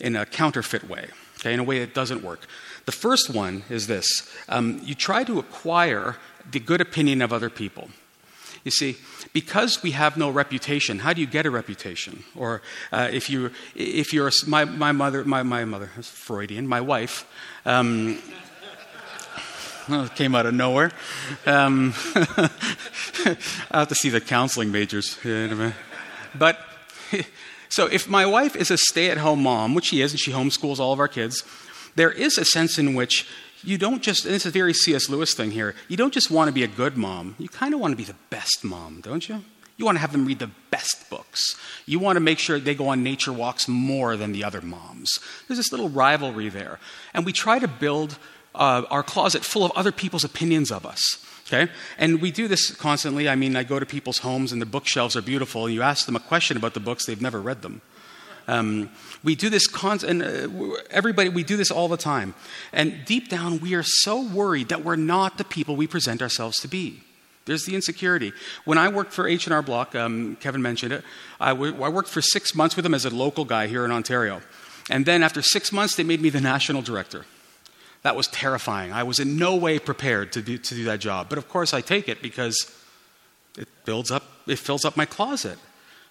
in 0.00 0.16
a 0.16 0.26
counterfeit 0.26 0.88
way, 0.88 1.06
okay, 1.38 1.54
in 1.54 1.60
a 1.60 1.64
way 1.64 1.78
that 1.78 1.94
doesn't 1.94 2.24
work. 2.24 2.46
The 2.84 2.92
first 2.92 3.30
one 3.30 3.62
is 3.70 3.86
this 3.86 4.28
um, 4.48 4.80
you 4.82 4.96
try 4.96 5.22
to 5.22 5.38
acquire 5.38 6.16
the 6.50 6.58
good 6.58 6.80
opinion 6.80 7.22
of 7.22 7.32
other 7.32 7.48
people. 7.48 7.90
You 8.64 8.70
see, 8.70 8.96
because 9.34 9.82
we 9.82 9.90
have 9.90 10.16
no 10.16 10.30
reputation, 10.30 11.00
how 11.00 11.12
do 11.12 11.20
you 11.20 11.26
get 11.26 11.44
a 11.44 11.50
reputation? 11.50 12.24
Or 12.34 12.62
uh, 12.90 13.10
if, 13.12 13.28
you, 13.28 13.50
if 13.74 14.14
you're, 14.14 14.30
my, 14.46 14.64
my 14.64 14.90
mother, 14.90 15.22
my, 15.24 15.42
my 15.42 15.66
mother, 15.66 15.90
Freudian, 16.00 16.66
my 16.66 16.80
wife, 16.80 17.30
um, 17.66 18.18
came 20.14 20.34
out 20.34 20.46
of 20.46 20.54
nowhere. 20.54 20.92
Um, 21.44 21.92
I 22.14 23.36
have 23.70 23.88
to 23.88 23.94
see 23.94 24.08
the 24.08 24.20
counseling 24.22 24.72
majors. 24.72 25.18
But, 26.34 26.58
so 27.68 27.86
if 27.86 28.08
my 28.08 28.24
wife 28.24 28.56
is 28.56 28.70
a 28.70 28.78
stay 28.78 29.10
at 29.10 29.18
home 29.18 29.42
mom, 29.42 29.74
which 29.74 29.86
she 29.86 30.00
is, 30.00 30.12
and 30.12 30.20
she 30.20 30.32
homeschools 30.32 30.78
all 30.78 30.94
of 30.94 31.00
our 31.00 31.08
kids, 31.08 31.44
there 31.96 32.10
is 32.10 32.38
a 32.38 32.46
sense 32.46 32.78
in 32.78 32.94
which 32.94 33.28
you 33.64 33.78
don't 33.78 34.02
just, 34.02 34.24
and 34.24 34.34
it's 34.34 34.46
a 34.46 34.50
very 34.50 34.74
C.S. 34.74 35.08
Lewis 35.08 35.34
thing 35.34 35.50
here, 35.50 35.74
you 35.88 35.96
don't 35.96 36.12
just 36.12 36.30
want 36.30 36.48
to 36.48 36.52
be 36.52 36.62
a 36.62 36.68
good 36.68 36.96
mom. 36.96 37.36
You 37.38 37.48
kind 37.48 37.74
of 37.74 37.80
want 37.80 37.92
to 37.92 37.96
be 37.96 38.04
the 38.04 38.16
best 38.30 38.64
mom, 38.64 39.00
don't 39.00 39.28
you? 39.28 39.42
You 39.76 39.84
want 39.84 39.96
to 39.96 40.00
have 40.00 40.12
them 40.12 40.24
read 40.24 40.38
the 40.38 40.50
best 40.70 41.10
books. 41.10 41.56
You 41.84 41.98
want 41.98 42.16
to 42.16 42.20
make 42.20 42.38
sure 42.38 42.60
they 42.60 42.74
go 42.74 42.88
on 42.88 43.02
nature 43.02 43.32
walks 43.32 43.66
more 43.66 44.16
than 44.16 44.32
the 44.32 44.44
other 44.44 44.60
moms. 44.60 45.18
There's 45.48 45.58
this 45.58 45.72
little 45.72 45.88
rivalry 45.88 46.48
there. 46.48 46.78
And 47.12 47.26
we 47.26 47.32
try 47.32 47.58
to 47.58 47.66
build 47.66 48.18
uh, 48.54 48.82
our 48.90 49.02
closet 49.02 49.44
full 49.44 49.64
of 49.64 49.72
other 49.72 49.90
people's 49.90 50.22
opinions 50.22 50.70
of 50.70 50.86
us. 50.86 51.24
Okay? 51.46 51.70
And 51.98 52.22
we 52.22 52.30
do 52.30 52.46
this 52.46 52.70
constantly. 52.70 53.28
I 53.28 53.34
mean, 53.34 53.56
I 53.56 53.64
go 53.64 53.78
to 53.78 53.86
people's 53.86 54.18
homes 54.18 54.52
and 54.52 54.62
their 54.62 54.66
bookshelves 54.66 55.16
are 55.16 55.22
beautiful, 55.22 55.66
and 55.66 55.74
you 55.74 55.82
ask 55.82 56.06
them 56.06 56.16
a 56.16 56.20
question 56.20 56.56
about 56.56 56.74
the 56.74 56.80
books, 56.80 57.06
they've 57.06 57.20
never 57.20 57.40
read 57.40 57.62
them. 57.62 57.82
Um, 58.46 58.90
we 59.22 59.34
do 59.34 59.48
this 59.48 59.66
and 60.04 60.22
uh, 60.22 60.76
everybody, 60.90 61.28
we 61.28 61.44
do 61.44 61.56
this 61.56 61.70
all 61.70 61.88
the 61.88 61.96
time. 61.96 62.34
And 62.72 63.04
deep 63.04 63.28
down, 63.28 63.60
we 63.60 63.74
are 63.74 63.82
so 63.82 64.22
worried 64.22 64.68
that 64.68 64.84
we're 64.84 64.96
not 64.96 65.38
the 65.38 65.44
people 65.44 65.76
we 65.76 65.86
present 65.86 66.20
ourselves 66.20 66.58
to 66.60 66.68
be. 66.68 67.02
There's 67.46 67.64
the 67.64 67.74
insecurity. 67.74 68.32
When 68.64 68.78
I 68.78 68.88
worked 68.88 69.12
for 69.12 69.28
H&R 69.28 69.62
Block, 69.62 69.94
um, 69.94 70.36
Kevin 70.40 70.62
mentioned 70.62 70.92
it, 70.92 71.04
I, 71.40 71.50
w- 71.50 71.82
I 71.82 71.88
worked 71.88 72.08
for 72.08 72.22
six 72.22 72.54
months 72.54 72.74
with 72.76 72.84
them 72.84 72.94
as 72.94 73.04
a 73.04 73.10
local 73.10 73.44
guy 73.44 73.66
here 73.66 73.84
in 73.84 73.90
Ontario. 73.90 74.40
And 74.90 75.04
then 75.04 75.22
after 75.22 75.42
six 75.42 75.72
months, 75.72 75.96
they 75.96 76.04
made 76.04 76.20
me 76.20 76.30
the 76.30 76.40
national 76.40 76.82
director. 76.82 77.26
That 78.02 78.16
was 78.16 78.28
terrifying. 78.28 78.92
I 78.92 79.02
was 79.02 79.18
in 79.18 79.38
no 79.38 79.56
way 79.56 79.78
prepared 79.78 80.32
to 80.32 80.42
do, 80.42 80.58
to 80.58 80.74
do 80.74 80.84
that 80.84 81.00
job. 81.00 81.28
But 81.28 81.38
of 81.38 81.48
course, 81.48 81.72
I 81.72 81.80
take 81.80 82.08
it 82.08 82.22
because 82.22 82.56
it 83.56 83.68
builds 83.84 84.10
up, 84.10 84.24
it 84.46 84.58
fills 84.58 84.84
up 84.84 84.96
my 84.96 85.06
closet 85.06 85.58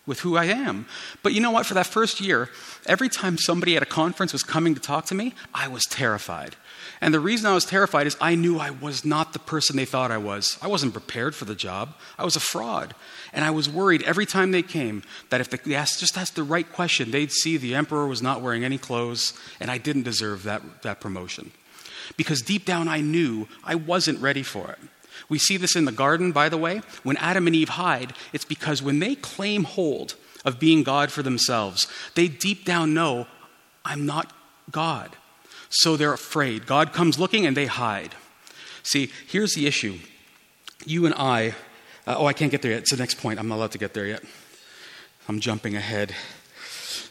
with 0.06 0.20
who 0.20 0.36
I 0.36 0.46
am. 0.46 0.86
But 1.22 1.34
you 1.34 1.40
know 1.40 1.52
what? 1.52 1.66
For 1.66 1.74
that 1.76 1.88
first 1.88 2.20
year, 2.20 2.50
every 2.86 3.08
time 3.10 3.38
somebody 3.38 3.78
at 3.78 3.84
a 3.84 3.86
conference 3.86 4.34
was 4.34 4.44
coming 4.44 4.76
to 4.76 4.82
talk 4.82 5.06
to 5.06 5.16
me, 5.16 5.34
I 5.54 5.68
was 5.68 5.84
terrified. 5.86 6.56
And 7.00 7.14
the 7.14 7.20
reason 7.20 7.46
I 7.50 7.54
was 7.54 7.66
terrified 7.66 8.08
is 8.08 8.18
I 8.20 8.36
knew 8.36 8.60
I 8.60 8.70
was 8.70 9.06
not 9.06 9.34
the 9.34 9.40
person 9.40 9.76
they 9.76 9.86
thought 9.86 10.12
I 10.12 10.18
was. 10.18 10.58
I 10.62 10.68
wasn't 10.68 10.94
prepared 10.94 11.36
for 11.36 11.46
the 11.46 11.56
job. 11.56 11.96
I 12.18 12.26
was 12.26 12.36
a 12.36 12.42
fraud. 12.42 12.96
And 13.32 13.46
I 13.46 13.52
was 13.52 13.70
worried 13.70 14.04
every 14.04 14.26
time 14.26 14.52
they 14.52 14.62
came 14.62 15.04
that 15.30 15.42
if 15.42 15.50
they 15.50 15.76
asked, 15.76 16.00
just 16.00 16.18
asked 16.18 16.36
the 16.36 16.44
right 16.44 16.70
question, 16.72 17.12
they'd 17.12 17.32
see 17.32 17.58
the 17.58 17.76
emperor 17.76 18.08
was 18.08 18.22
not 18.22 18.42
wearing 18.42 18.64
any 18.64 18.78
clothes 18.78 19.34
and 19.60 19.72
I 19.72 19.78
didn't 19.78 20.04
deserve 20.04 20.44
that, 20.44 20.82
that 20.84 21.00
promotion. 21.00 21.52
because 22.18 22.42
deep 22.42 22.66
down 22.66 22.88
I 22.88 23.02
knew 23.02 23.48
I 23.64 23.76
wasn't 23.76 24.20
ready 24.20 24.44
for 24.44 24.72
it. 24.72 24.80
We 25.30 25.40
see 25.40 25.58
this 25.58 25.76
in 25.76 25.86
the 25.86 25.92
garden, 25.92 26.32
by 26.32 26.50
the 26.50 26.58
way. 26.58 26.82
When 27.04 27.18
Adam 27.18 27.48
and 27.48 27.56
Eve 27.56 27.70
hide, 27.70 28.14
it's 28.34 28.46
because 28.46 28.82
when 28.82 29.00
they 29.00 29.16
claim 29.16 29.64
hold 29.64 30.16
of 30.46 30.60
being 30.60 30.84
God 30.84 31.12
for 31.12 31.24
themselves, 31.24 31.88
they 32.16 32.28
deep 32.28 32.66
down 32.66 32.94
know, 32.94 33.28
I'm 33.86 34.06
not 34.06 34.34
God. 34.72 35.16
So 35.70 35.98
they're 35.98 36.14
afraid. 36.14 36.66
God 36.66 36.94
comes 36.94 37.20
looking 37.20 37.46
and 37.46 37.58
they 37.58 37.66
hide. 37.66 38.16
See, 38.84 39.12
here's 39.28 39.54
the 39.54 39.66
issue. 39.66 39.98
You 40.86 41.06
and 41.06 41.16
I, 41.16 41.56
uh, 42.06 42.16
oh, 42.18 42.26
I 42.26 42.34
can't 42.34 42.52
get 42.52 42.62
there 42.62 42.72
yet. 42.72 42.82
It's 42.82 42.92
the 42.92 42.98
next 42.98 43.16
point. 43.16 43.40
I'm 43.40 43.48
not 43.48 43.56
allowed 43.56 43.72
to 43.72 43.78
get 43.78 43.94
there 43.94 44.06
yet. 44.06 44.24
I'm 45.28 45.40
jumping 45.40 45.76
ahead. 45.76 46.14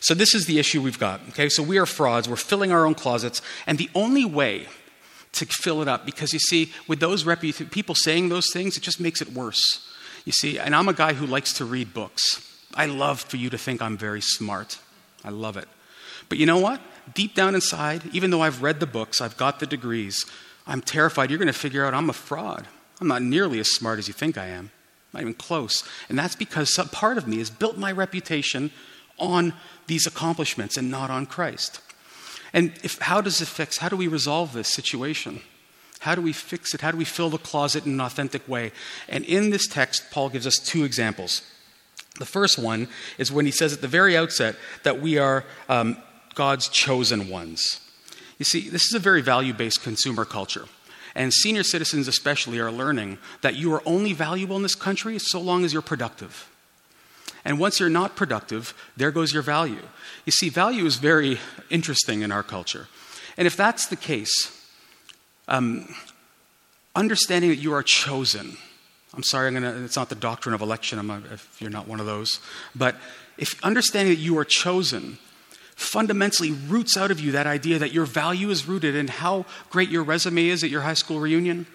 So, 0.00 0.14
this 0.14 0.34
is 0.34 0.46
the 0.46 0.58
issue 0.58 0.82
we've 0.82 0.98
got. 0.98 1.20
Okay, 1.30 1.48
so 1.48 1.62
we 1.62 1.78
are 1.78 1.86
frauds. 1.86 2.28
We're 2.28 2.36
filling 2.36 2.72
our 2.72 2.84
own 2.84 2.94
closets. 2.94 3.40
And 3.66 3.78
the 3.78 3.88
only 3.94 4.24
way 4.24 4.66
to 5.32 5.46
fill 5.46 5.80
it 5.82 5.88
up, 5.88 6.04
because 6.04 6.32
you 6.32 6.38
see, 6.38 6.72
with 6.86 7.00
those 7.00 7.24
repu- 7.24 7.70
people 7.70 7.94
saying 7.94 8.28
those 8.28 8.50
things, 8.52 8.76
it 8.76 8.82
just 8.82 9.00
makes 9.00 9.22
it 9.22 9.32
worse. 9.32 9.88
You 10.24 10.32
see, 10.32 10.58
and 10.58 10.74
I'm 10.74 10.88
a 10.88 10.92
guy 10.92 11.14
who 11.14 11.26
likes 11.26 11.54
to 11.54 11.64
read 11.64 11.94
books. 11.94 12.48
I 12.74 12.86
love 12.86 13.20
for 13.20 13.36
you 13.36 13.50
to 13.50 13.58
think 13.58 13.82
I'm 13.82 13.96
very 13.96 14.20
smart. 14.20 14.78
I 15.24 15.30
love 15.30 15.56
it. 15.56 15.68
But 16.28 16.38
you 16.38 16.46
know 16.46 16.58
what? 16.58 16.80
Deep 17.14 17.34
down 17.34 17.54
inside, 17.54 18.02
even 18.12 18.30
though 18.30 18.42
I've 18.42 18.62
read 18.62 18.78
the 18.80 18.86
books, 18.86 19.20
I've 19.20 19.36
got 19.36 19.58
the 19.58 19.66
degrees, 19.66 20.24
I'm 20.66 20.80
terrified 20.80 21.30
you're 21.30 21.38
going 21.38 21.46
to 21.48 21.52
figure 21.52 21.84
out 21.84 21.94
I'm 21.94 22.10
a 22.10 22.14
fraud. 22.14 22.68
I'm 23.00 23.08
not 23.08 23.22
nearly 23.22 23.58
as 23.58 23.74
smart 23.74 23.98
as 23.98 24.06
you 24.06 24.14
think 24.14 24.38
I 24.38 24.46
am, 24.46 24.70
not 25.12 25.22
even 25.22 25.34
close. 25.34 25.82
And 26.08 26.18
that's 26.18 26.36
because 26.36 26.72
some 26.72 26.88
part 26.88 27.18
of 27.18 27.26
me 27.26 27.38
has 27.38 27.50
built 27.50 27.76
my 27.76 27.90
reputation 27.90 28.70
on 29.18 29.54
these 29.88 30.06
accomplishments 30.06 30.76
and 30.76 30.90
not 30.90 31.10
on 31.10 31.26
Christ. 31.26 31.80
And 32.52 32.72
if, 32.82 32.98
how 32.98 33.20
does 33.20 33.40
it 33.40 33.48
fix? 33.48 33.78
How 33.78 33.88
do 33.88 33.96
we 33.96 34.08
resolve 34.08 34.52
this 34.52 34.68
situation? 34.68 35.40
How 36.00 36.14
do 36.14 36.20
we 36.20 36.32
fix 36.32 36.74
it? 36.74 36.80
How 36.80 36.90
do 36.90 36.96
we 36.96 37.04
fill 37.04 37.30
the 37.30 37.38
closet 37.38 37.86
in 37.86 37.92
an 37.92 38.00
authentic 38.00 38.46
way? 38.48 38.72
And 39.08 39.24
in 39.24 39.50
this 39.50 39.66
text, 39.66 40.10
Paul 40.10 40.28
gives 40.28 40.46
us 40.46 40.58
two 40.58 40.84
examples. 40.84 41.42
The 42.18 42.26
first 42.26 42.58
one 42.58 42.88
is 43.18 43.32
when 43.32 43.46
he 43.46 43.52
says 43.52 43.72
at 43.72 43.80
the 43.80 43.88
very 43.88 44.16
outset 44.16 44.56
that 44.82 45.00
we 45.00 45.16
are 45.16 45.44
um, 45.68 45.96
God's 46.34 46.68
chosen 46.68 47.28
ones. 47.28 47.80
You 48.38 48.44
see, 48.44 48.68
this 48.68 48.86
is 48.86 48.94
a 48.94 48.98
very 48.98 49.22
value 49.22 49.54
based 49.54 49.82
consumer 49.82 50.24
culture. 50.24 50.66
And 51.14 51.32
senior 51.32 51.62
citizens, 51.62 52.08
especially, 52.08 52.58
are 52.58 52.72
learning 52.72 53.18
that 53.42 53.54
you 53.54 53.72
are 53.72 53.82
only 53.86 54.12
valuable 54.12 54.56
in 54.56 54.62
this 54.62 54.74
country 54.74 55.18
so 55.18 55.40
long 55.40 55.64
as 55.64 55.72
you're 55.72 55.82
productive. 55.82 56.50
And 57.44 57.58
once 57.58 57.80
you're 57.80 57.88
not 57.88 58.16
productive, 58.16 58.74
there 58.96 59.10
goes 59.10 59.32
your 59.32 59.42
value. 59.42 59.82
You 60.24 60.32
see, 60.32 60.48
value 60.48 60.84
is 60.84 60.96
very 60.96 61.38
interesting 61.70 62.22
in 62.22 62.30
our 62.30 62.42
culture. 62.42 62.88
And 63.36 63.46
if 63.46 63.56
that's 63.56 63.86
the 63.86 63.96
case, 63.96 64.66
um, 65.48 65.92
understanding 66.94 67.50
that 67.50 67.56
you 67.58 67.72
are 67.72 67.82
chosen, 67.82 68.56
I'm 69.14 69.22
sorry, 69.22 69.48
I'm 69.48 69.54
gonna, 69.54 69.82
it's 69.84 69.96
not 69.96 70.08
the 70.08 70.14
doctrine 70.14 70.54
of 70.54 70.60
election 70.60 71.10
if 71.32 71.60
you're 71.60 71.70
not 71.70 71.88
one 71.88 72.00
of 72.00 72.06
those, 72.06 72.40
but 72.74 72.96
if 73.38 73.62
understanding 73.64 74.14
that 74.14 74.20
you 74.20 74.38
are 74.38 74.44
chosen 74.44 75.18
fundamentally 75.74 76.52
roots 76.52 76.96
out 76.96 77.10
of 77.10 77.18
you 77.18 77.32
that 77.32 77.46
idea 77.46 77.78
that 77.78 77.92
your 77.92 78.04
value 78.04 78.50
is 78.50 78.68
rooted 78.68 78.94
in 78.94 79.08
how 79.08 79.44
great 79.70 79.88
your 79.88 80.02
resume 80.02 80.46
is 80.46 80.62
at 80.62 80.70
your 80.70 80.82
high 80.82 80.94
school 80.94 81.18
reunion, 81.18 81.66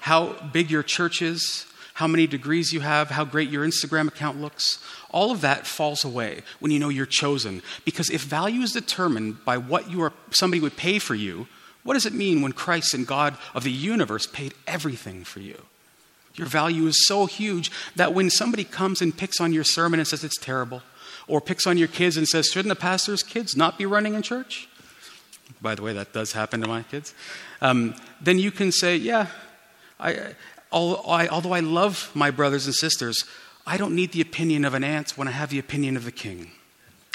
how 0.00 0.32
big 0.52 0.70
your 0.70 0.82
church 0.82 1.22
is, 1.22 1.66
how 1.98 2.06
many 2.06 2.28
degrees 2.28 2.72
you 2.72 2.78
have, 2.78 3.10
how 3.10 3.24
great 3.24 3.50
your 3.50 3.66
Instagram 3.66 4.06
account 4.06 4.40
looks. 4.40 4.78
All 5.10 5.32
of 5.32 5.40
that 5.40 5.66
falls 5.66 6.04
away 6.04 6.42
when 6.60 6.70
you 6.70 6.78
know 6.78 6.90
you're 6.90 7.06
chosen. 7.06 7.60
Because 7.84 8.08
if 8.08 8.22
value 8.22 8.60
is 8.60 8.70
determined 8.70 9.44
by 9.44 9.58
what 9.58 9.90
you 9.90 10.02
are, 10.02 10.12
somebody 10.30 10.60
would 10.60 10.76
pay 10.76 11.00
for 11.00 11.16
you, 11.16 11.48
what 11.82 11.94
does 11.94 12.06
it 12.06 12.12
mean 12.12 12.40
when 12.40 12.52
Christ 12.52 12.94
and 12.94 13.04
God 13.04 13.36
of 13.52 13.64
the 13.64 13.72
universe 13.72 14.28
paid 14.28 14.54
everything 14.64 15.24
for 15.24 15.40
you? 15.40 15.60
Your 16.36 16.46
value 16.46 16.86
is 16.86 17.04
so 17.04 17.26
huge 17.26 17.72
that 17.96 18.14
when 18.14 18.30
somebody 18.30 18.62
comes 18.62 19.02
and 19.02 19.16
picks 19.16 19.40
on 19.40 19.52
your 19.52 19.64
sermon 19.64 19.98
and 19.98 20.06
says 20.06 20.22
it's 20.22 20.38
terrible, 20.38 20.82
or 21.26 21.40
picks 21.40 21.66
on 21.66 21.76
your 21.76 21.88
kids 21.88 22.16
and 22.16 22.28
says, 22.28 22.46
Shouldn't 22.46 22.68
the 22.68 22.80
pastor's 22.80 23.24
kids 23.24 23.56
not 23.56 23.76
be 23.76 23.86
running 23.86 24.14
in 24.14 24.22
church? 24.22 24.68
By 25.60 25.74
the 25.74 25.82
way, 25.82 25.94
that 25.94 26.12
does 26.12 26.30
happen 26.30 26.60
to 26.60 26.68
my 26.68 26.84
kids. 26.84 27.12
Um, 27.60 27.96
then 28.20 28.38
you 28.38 28.52
can 28.52 28.70
say, 28.70 28.94
Yeah, 28.94 29.26
I, 29.98 30.34
although 30.72 31.52
I 31.52 31.60
love 31.60 32.10
my 32.14 32.30
brothers 32.30 32.66
and 32.66 32.74
sisters, 32.74 33.24
I 33.66 33.76
don't 33.76 33.94
need 33.94 34.12
the 34.12 34.20
opinion 34.20 34.64
of 34.64 34.74
an 34.74 34.84
aunt 34.84 35.10
when 35.16 35.28
I 35.28 35.32
have 35.32 35.50
the 35.50 35.58
opinion 35.58 35.96
of 35.96 36.04
the 36.04 36.12
king. 36.12 36.52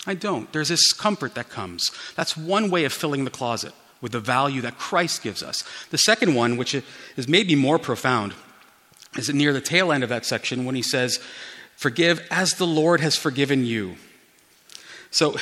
I 0.05 0.13
don't. 0.13 0.51
There's 0.51 0.69
this 0.69 0.91
comfort 0.91 1.35
that 1.35 1.49
comes. 1.49 1.89
That's 2.15 2.35
one 2.35 2.69
way 2.69 2.83
of 2.85 2.93
filling 2.93 3.23
the 3.23 3.31
closet 3.31 3.73
with 4.01 4.11
the 4.11 4.19
value 4.19 4.61
that 4.61 4.77
Christ 4.77 5.23
gives 5.23 5.41
us. 5.41 5.63
The 5.89 5.97
second 5.97 6.35
one, 6.35 6.57
which 6.57 6.75
is 7.15 7.27
maybe 7.27 7.55
more 7.55 7.79
profound, 7.79 8.33
is 9.17 9.33
near 9.33 9.53
the 9.53 9.61
tail 9.61 9.91
end 9.91 10.03
of 10.03 10.09
that 10.09 10.25
section 10.25 10.65
when 10.65 10.75
he 10.75 10.81
says, 10.81 11.19
Forgive 11.77 12.25
as 12.29 12.55
the 12.55 12.67
Lord 12.67 12.99
has 12.99 13.15
forgiven 13.15 13.65
you. 13.65 13.95
So 15.09 15.37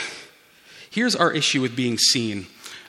here's 0.89 1.15
our 1.15 1.31
issue 1.31 1.61
with 1.61 1.75
being 1.75 1.97
seen. 1.97 2.45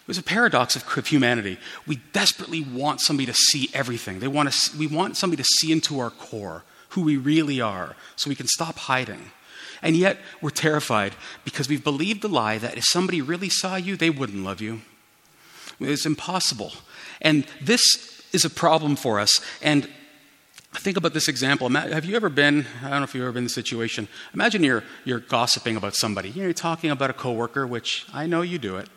There's 0.07 0.19
a 0.19 0.23
paradox 0.23 0.75
of 0.75 1.07
humanity. 1.07 1.59
We 1.87 2.01
desperately 2.13 2.63
want 2.63 3.01
somebody 3.01 3.27
to 3.27 3.35
see 3.35 3.71
everything. 3.73 4.19
They 4.19 4.29
want 4.29 4.53
to, 4.53 4.79
we 4.79 4.87
want 4.87 5.17
somebody 5.17 5.43
to 5.43 5.49
see 5.61 5.73
into 5.73 6.01
our 6.01 6.11
core 6.11 6.65
who 6.91 7.03
we 7.03 7.17
really 7.17 7.61
are 7.61 7.97
so 8.17 8.29
we 8.29 8.35
can 8.35 8.49
stop 8.49 8.77
hiding. 8.77 9.31
And 9.81 9.97
yet, 9.97 10.19
we're 10.41 10.51
terrified 10.51 11.15
because 11.45 11.69
we've 11.69 11.83
believed 11.83 12.23
the 12.23 12.29
lie 12.29 12.59
that 12.59 12.77
if 12.77 12.85
somebody 12.87 13.21
really 13.21 13.49
saw 13.49 13.77
you, 13.77 13.97
they 13.97 14.11
wouldn't 14.11 14.45
love 14.45 14.61
you. 14.61 14.83
It's 15.81 16.07
impossible. 16.07 16.73
And 17.21 17.47
this 17.61 17.83
is 18.33 18.45
a 18.45 18.51
problem 18.51 18.97
for 18.97 19.19
us. 19.19 19.33
And 19.61 19.89
think 20.75 20.97
about 20.97 21.15
this 21.15 21.29
example. 21.29 21.69
Have 21.69 22.05
you 22.05 22.15
ever 22.17 22.29
been, 22.29 22.67
I 22.83 22.91
don't 22.91 23.01
know 23.01 23.05
if 23.05 23.15
you've 23.15 23.25
ever 23.25 23.33
been 23.33 23.39
in 23.39 23.45
this 23.45 23.55
situation, 23.55 24.09
imagine 24.35 24.63
you're, 24.63 24.85
you're 25.05 25.21
gossiping 25.21 25.77
about 25.77 25.95
somebody. 25.95 26.31
You're 26.31 26.53
talking 26.53 26.91
about 26.91 27.11
a 27.11 27.15
coworker, 27.15 27.67
which 27.67 28.07
I 28.13 28.27
know 28.27 28.43
you 28.43 28.59
do 28.59 28.77
it. 28.77 28.89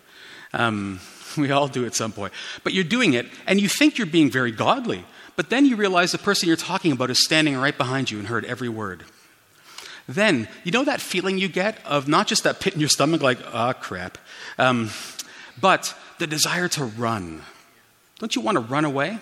Um, 0.55 0.99
we 1.37 1.51
all 1.51 1.67
do 1.67 1.85
at 1.85 1.93
some 1.93 2.11
point. 2.11 2.33
But 2.63 2.73
you're 2.73 2.83
doing 2.83 3.13
it, 3.13 3.27
and 3.45 3.59
you 3.59 3.67
think 3.67 3.97
you're 3.97 4.07
being 4.07 4.31
very 4.31 4.51
godly. 4.51 5.05
But 5.35 5.49
then 5.49 5.65
you 5.65 5.75
realize 5.75 6.11
the 6.11 6.17
person 6.17 6.47
you're 6.47 6.55
talking 6.55 6.91
about 6.91 7.09
is 7.09 7.23
standing 7.23 7.57
right 7.57 7.77
behind 7.77 8.09
you 8.09 8.19
and 8.19 8.27
heard 8.27 8.45
every 8.45 8.69
word. 8.69 9.03
Then, 10.07 10.47
you 10.63 10.71
know 10.71 10.83
that 10.85 11.01
feeling 11.01 11.37
you 11.37 11.47
get 11.47 11.83
of 11.85 12.07
not 12.07 12.27
just 12.27 12.43
that 12.43 12.59
pit 12.59 12.73
in 12.73 12.79
your 12.79 12.89
stomach, 12.89 13.21
like, 13.21 13.39
ah, 13.47 13.69
oh, 13.69 13.73
crap, 13.73 14.17
um, 14.57 14.91
but 15.59 15.95
the 16.19 16.27
desire 16.27 16.67
to 16.69 16.85
run. 16.85 17.41
Don't 18.19 18.35
you 18.35 18.41
want 18.41 18.55
to 18.55 18.61
run 18.61 18.85
away? 18.85 19.19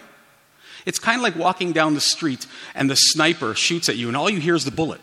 It's 0.85 0.99
kind 0.99 1.17
of 1.17 1.23
like 1.23 1.37
walking 1.37 1.71
down 1.71 1.93
the 1.93 2.01
street 2.01 2.45
and 2.75 2.89
the 2.89 2.95
sniper 2.95 3.55
shoots 3.55 3.87
at 3.87 3.95
you, 3.95 4.09
and 4.09 4.17
all 4.17 4.29
you 4.29 4.39
hear 4.39 4.55
is 4.55 4.65
the 4.65 4.71
bullet. 4.71 4.99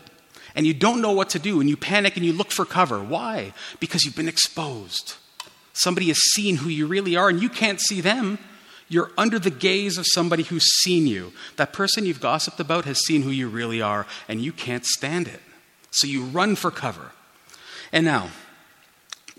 And 0.53 0.67
you 0.67 0.73
don't 0.73 1.01
know 1.01 1.13
what 1.13 1.29
to 1.29 1.39
do, 1.39 1.59
and 1.59 1.69
you 1.69 1.75
panic 1.75 2.15
and 2.15 2.25
you 2.25 2.33
look 2.33 2.51
for 2.51 2.65
cover. 2.65 3.01
Why? 3.01 3.53
Because 3.79 4.03
you've 4.03 4.15
been 4.15 4.27
exposed. 4.27 5.15
Somebody 5.73 6.07
has 6.07 6.19
seen 6.33 6.57
who 6.57 6.69
you 6.69 6.87
really 6.87 7.15
are, 7.15 7.29
and 7.29 7.41
you 7.41 7.49
can't 7.49 7.79
see 7.79 8.01
them. 8.01 8.39
You're 8.89 9.11
under 9.17 9.39
the 9.39 9.49
gaze 9.49 9.97
of 9.97 10.05
somebody 10.05 10.43
who's 10.43 10.65
seen 10.81 11.07
you. 11.07 11.31
That 11.55 11.71
person 11.71 12.05
you've 12.05 12.19
gossiped 12.19 12.59
about 12.59 12.85
has 12.85 12.99
seen 12.99 13.21
who 13.21 13.29
you 13.29 13.47
really 13.47 13.81
are, 13.81 14.05
and 14.27 14.41
you 14.41 14.51
can't 14.51 14.85
stand 14.85 15.27
it. 15.27 15.39
So 15.91 16.07
you 16.07 16.23
run 16.23 16.55
for 16.55 16.71
cover. 16.71 17.11
And 17.93 18.05
now, 18.05 18.29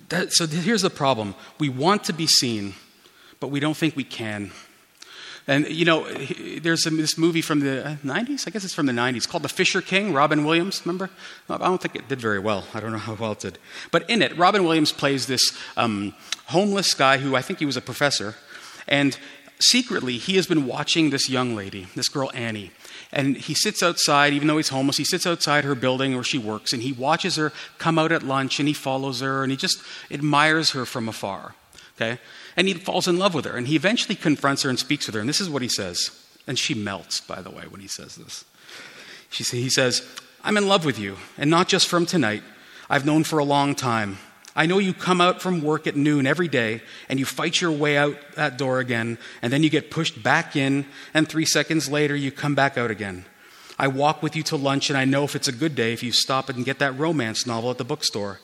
that, 0.09 0.33
so 0.33 0.47
here's 0.47 0.83
the 0.83 0.91
problem 0.91 1.35
we 1.59 1.69
want 1.69 2.05
to 2.05 2.13
be 2.13 2.27
seen, 2.27 2.75
but 3.41 3.49
we 3.49 3.61
don't 3.61 3.77
think 3.77 3.97
we 3.97 4.05
can. 4.05 4.53
And, 5.49 5.69
you 5.69 5.85
know, 5.85 6.09
there's 6.61 6.85
this 6.85 7.19
movie 7.19 7.43
from 7.43 7.61
the 7.61 7.99
90s, 8.05 8.47
I 8.47 8.51
guess 8.51 8.65
it's 8.65 8.75
from 8.75 8.87
the 8.87 8.93
90s, 8.93 9.29
called 9.29 9.43
The 9.43 9.49
Fisher 9.49 9.81
King, 9.81 10.13
Robin 10.13 10.45
Williams, 10.45 10.83
remember? 10.85 11.11
I 11.49 11.59
don't 11.59 11.83
think 11.83 11.97
it 11.97 12.09
did 12.09 12.21
very 12.21 12.39
well. 12.39 12.65
I 12.73 12.81
don't 12.81 12.93
know 12.93 12.99
how 12.99 13.15
well 13.15 13.33
it 13.33 13.41
did. 13.41 13.59
But 13.91 14.09
in 14.09 14.23
it, 14.23 14.37
Robin 14.39 14.63
Williams 14.63 14.93
plays 14.93 15.27
this 15.27 15.57
um, 15.77 16.15
homeless 16.47 16.95
guy 16.95 17.19
who 17.19 17.35
I 17.35 17.43
think 17.43 17.59
he 17.59 17.67
was 17.67 17.77
a 17.77 17.81
professor. 17.81 18.37
And 18.87 19.19
secretly, 19.59 20.19
he 20.19 20.37
has 20.37 20.47
been 20.47 20.67
watching 20.67 21.11
this 21.11 21.29
young 21.29 21.57
lady, 21.57 21.89
this 21.97 22.09
girl 22.09 22.31
Annie. 22.35 22.71
And 23.13 23.37
he 23.37 23.55
sits 23.55 23.83
outside, 23.83 24.33
even 24.33 24.49
though 24.49 24.57
he's 24.57 24.69
homeless, 24.69 24.97
he 24.97 25.05
sits 25.05 25.27
outside 25.27 25.65
her 25.65 25.75
building 25.75 26.15
where 26.15 26.25
she 26.25 26.39
works 26.39 26.73
and 26.73 26.83
he 26.83 26.93
watches 26.93 27.37
her 27.37 27.53
come 27.79 27.99
out 27.99 28.13
at 28.13 28.23
lunch 28.23 28.59
and 28.59 28.69
he 28.69 28.75
follows 28.75 29.21
her 29.21 29.43
and 29.43 29.51
he 29.51 29.57
just 29.57 29.83
admires 30.11 30.71
her 30.71 30.87
from 30.87 31.09
afar. 31.09 31.55
Okay? 31.97 32.19
And 32.57 32.69
he 32.69 32.75
falls 32.75 33.09
in 33.09 33.19
love 33.19 33.35
with 33.35 33.45
her. 33.45 33.57
And 33.57 33.67
he 33.67 33.77
eventually 33.77 34.15
confronts 34.15 34.63
her 34.63 34.71
and 34.71 34.79
speaks 34.79 35.07
with 35.07 35.15
her. 35.15 35.21
And 35.21 35.29
this 35.29 35.41
is 35.41 35.51
what 35.51 35.63
he 35.63 35.69
says. 35.69 36.11
And 36.47 36.59
she 36.59 36.75
melts, 36.75 37.21
by 37.21 37.41
the 37.41 37.51
way, 37.51 37.65
when 37.69 37.81
he 37.81 37.89
says 37.89 38.17
this. 38.17 38.45
She, 39.31 39.45
he 39.45 39.71
says, 39.71 40.07
I'm 40.45 40.57
in 40.57 40.67
love 40.67 40.85
with 40.85 40.99
you, 40.99 41.17
and 41.39 41.49
not 41.51 41.69
just 41.69 41.89
from 41.89 42.05
tonight. 42.05 42.43
I've 42.91 43.07
known 43.07 43.25
for 43.25 43.39
a 43.39 43.45
long 43.45 43.75
time. 43.75 44.19
I 44.55 44.67
know 44.67 44.79
you 44.79 44.93
come 44.93 45.21
out 45.21 45.41
from 45.41 45.63
work 45.63 45.87
at 45.87 45.97
noon 45.97 46.27
every 46.27 46.49
day 46.49 46.83
and 47.09 47.19
you 47.19 47.25
fight 47.25 47.61
your 47.61 47.71
way 47.71 47.97
out 47.97 48.17
that 48.35 48.59
door 48.59 48.81
again, 48.81 49.19
and 49.41 49.53
then 49.53 49.63
you 49.63 49.71
get 49.71 49.91
pushed 49.91 50.23
back 50.23 50.57
in, 50.57 50.85
and 51.15 51.27
three 51.27 51.47
seconds 51.47 51.89
later 51.89 52.15
you 52.15 52.31
come 52.31 52.55
back 52.55 52.77
out 52.77 52.91
again. 52.91 53.25
I 53.79 53.89
walk 53.89 54.23
with 54.23 54.37
you 54.37 54.43
to 54.45 54.57
lunch, 54.57 54.91
and 54.91 54.99
I 54.99 55.07
know 55.07 55.25
if 55.25 55.35
it's 55.35 55.49
a 55.49 55.53
good 55.53 55.75
day 55.75 55.93
if 55.93 56.03
you 56.03 56.13
stop 56.13 56.49
and 56.49 56.65
get 56.65 56.81
that 56.81 56.99
romance 56.99 57.47
novel 57.47 57.71
at 57.71 57.79
the 57.79 57.85
bookstore. 57.85 58.41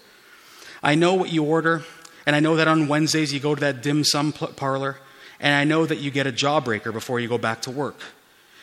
I 0.83 0.95
know 0.95 1.15
what 1.15 1.33
you 1.33 1.45
order, 1.45 1.85
and 2.29 2.37
I 2.37 2.41
know 2.41 2.57
that 2.57 2.69
on 2.69 2.89
Wednesdays 2.89 3.33
you 3.33 3.41
go 3.41 3.55
to 3.55 3.61
that 3.63 3.83
dim 3.83 4.05
sum 4.05 4.35
parlor 4.35 4.99
And 5.41 5.55
I 5.55 5.65
know 5.65 5.87
that 5.87 5.97
you 5.97 6.11
get 6.11 6.27
a 6.27 6.31
jawbreaker 6.31 6.93
before 6.93 7.19
you 7.21 7.27
go 7.27 7.39
back 7.39 7.63
to 7.63 7.71
work. 7.71 8.03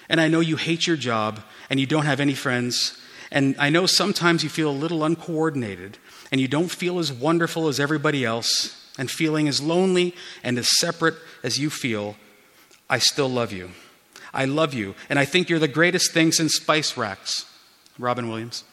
And 0.07 0.21
I 0.21 0.27
know 0.27 0.39
you 0.39 0.55
hate 0.55 0.85
your 0.85 0.97
job 0.97 1.39
and 1.67 1.79
you 1.79 1.87
don't 1.87 2.05
have 2.05 2.19
any 2.19 2.35
friends. 2.35 2.95
And 3.31 3.55
I 3.57 3.71
know 3.71 3.87
sometimes 3.87 4.43
you 4.43 4.49
feel 4.49 4.69
a 4.69 4.71
little 4.71 5.03
uncoordinated 5.03 5.97
and 6.31 6.39
you 6.39 6.47
don't 6.47 6.69
feel 6.69 6.99
as 6.99 7.11
wonderful 7.11 7.67
as 7.67 7.79
everybody 7.79 8.23
else 8.23 8.87
and 8.99 9.09
feeling 9.09 9.47
as 9.47 9.59
lonely 9.59 10.13
and 10.43 10.59
as 10.59 10.69
separate 10.77 11.15
as 11.41 11.57
you 11.57 11.71
feel. 11.71 12.17
I 12.87 12.99
still 12.99 13.29
love 13.29 13.51
you. 13.51 13.71
I 14.31 14.45
love 14.45 14.75
you. 14.75 14.93
And 15.09 15.17
I 15.17 15.25
think 15.25 15.49
you're 15.49 15.57
the 15.57 15.67
greatest 15.67 16.13
thing 16.13 16.31
since 16.31 16.53
spice 16.53 16.97
racks. 16.97 17.51
Robin 17.97 18.29
Williams. 18.29 18.63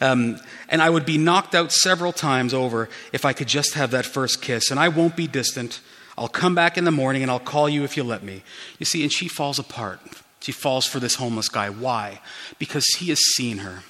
Um, 0.00 0.38
and 0.68 0.82
I 0.82 0.90
would 0.90 1.06
be 1.06 1.18
knocked 1.18 1.54
out 1.54 1.72
several 1.72 2.12
times 2.12 2.54
over 2.54 2.88
if 3.12 3.24
I 3.24 3.32
could 3.32 3.48
just 3.48 3.74
have 3.74 3.90
that 3.92 4.06
first 4.06 4.42
kiss. 4.42 4.70
And 4.70 4.78
I 4.78 4.88
won't 4.88 5.16
be 5.16 5.26
distant. 5.26 5.80
I'll 6.16 6.28
come 6.28 6.54
back 6.54 6.76
in 6.76 6.84
the 6.84 6.90
morning 6.90 7.22
and 7.22 7.30
I'll 7.30 7.38
call 7.38 7.68
you 7.68 7.84
if 7.84 7.96
you 7.96 8.04
let 8.04 8.22
me. 8.22 8.42
You 8.78 8.86
see, 8.86 9.02
and 9.02 9.12
she 9.12 9.28
falls 9.28 9.58
apart. 9.58 10.00
She 10.40 10.52
falls 10.52 10.86
for 10.86 11.00
this 11.00 11.16
homeless 11.16 11.48
guy. 11.48 11.70
Why? 11.70 12.20
Because 12.58 12.86
he 12.98 13.08
has 13.08 13.20
seen 13.34 13.58
her. 13.58 13.82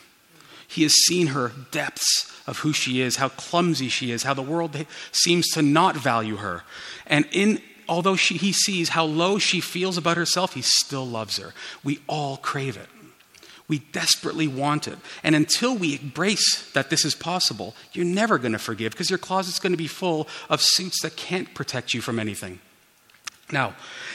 He 0.67 0.83
has 0.83 0.93
seen 0.93 1.29
her 1.29 1.53
depths 1.71 2.33
of 2.47 2.59
who 2.59 2.73
she 2.73 3.01
is, 3.01 3.17
how 3.17 3.31
clumsy 3.31 3.89
she 3.89 4.11
is, 4.11 4.23
how 4.23 4.35
the 4.35 4.43
world 4.43 4.87
seems 5.13 5.49
to 5.53 5.63
not 5.63 5.97
value 5.97 6.37
her. 6.37 6.63
And 7.07 7.27
in 7.33 7.61
although 7.89 8.17
she, 8.17 8.37
he 8.37 8.53
sees 8.53 8.91
how 8.91 9.05
low 9.05 9.39
she 9.39 9.61
feels 9.61 9.97
about 9.97 10.17
herself, 10.17 10.55
he 10.55 10.63
still 10.63 11.07
loves 11.07 11.39
her. 11.39 11.55
We 11.83 12.01
all 12.07 12.37
crave 12.37 12.77
it. 12.77 12.89
We 13.69 13.81
desperately 13.81 14.49
want 14.49 14.89
it. 14.89 14.99
And 15.23 15.35
until 15.35 15.77
we 15.77 16.01
embrace 16.01 16.71
that 16.73 16.89
this 16.89 17.05
is 17.05 17.15
possible, 17.15 17.75
you're 17.93 18.07
never 18.07 18.39
going 18.39 18.53
to 18.53 18.59
forgive 18.59 18.93
because 18.93 19.11
your 19.11 19.19
closet's 19.19 19.61
going 19.61 19.73
to 19.73 19.79
be 19.79 19.87
full 19.87 20.27
of 20.49 20.63
suits 20.63 21.03
that 21.03 21.17
can't 21.17 21.53
protect 21.55 21.93
you 21.93 22.01
from 22.01 22.19
anything. 22.19 22.61
Now, 23.53 23.75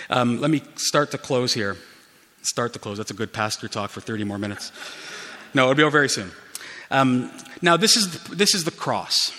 um, 0.09 0.41
let 0.41 0.49
me 0.49 0.63
start 0.75 1.11
to 1.11 1.19
close 1.19 1.53
here. 1.53 1.77
Start 2.41 2.73
to 2.73 2.79
close. 2.79 2.97
That's 2.97 3.11
a 3.11 3.15
good 3.15 3.31
pastor 3.31 3.67
talk 3.67 3.91
for 3.91 4.01
30 4.01 4.23
more 4.23 4.39
minutes. 4.39 4.71
No, 5.53 5.63
it'll 5.63 5.75
be 5.75 5.83
over 5.83 5.91
very 5.91 6.09
soon. 6.09 6.31
Um, 6.89 7.31
now, 7.61 7.77
this 7.77 7.95
is, 7.95 8.23
this 8.23 8.55
is 8.55 8.63
the 8.63 8.71
cross. 8.71 9.31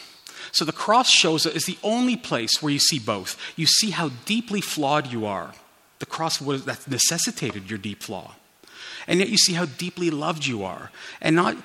So 0.53 0.65
the 0.65 0.73
cross 0.73 1.11
shows 1.11 1.45
is 1.45 1.65
the 1.65 1.79
only 1.83 2.17
place 2.17 2.63
where 2.63 2.73
you 2.73 2.79
see 2.79 3.01
both. 3.01 3.37
You 3.57 3.67
see 3.67 3.91
how 3.91 4.11
deeply 4.25 4.61
flawed 4.61 5.09
you 5.09 5.27
are. 5.27 5.53
The 5.99 6.07
cross 6.07 6.41
was 6.41 6.65
that 6.67 6.89
necessitated 6.89 7.69
your 7.69 7.79
deep 7.79 8.03
flaw 8.03 8.35
and 9.07 9.21
yet 9.21 9.29
you 9.29 9.37
see 9.37 9.53
how 9.53 9.67
deeply 9.67 10.11
loved 10.11 10.47
you 10.47 10.65
are. 10.65 10.91
And 11.21 11.37
not, 11.37 11.57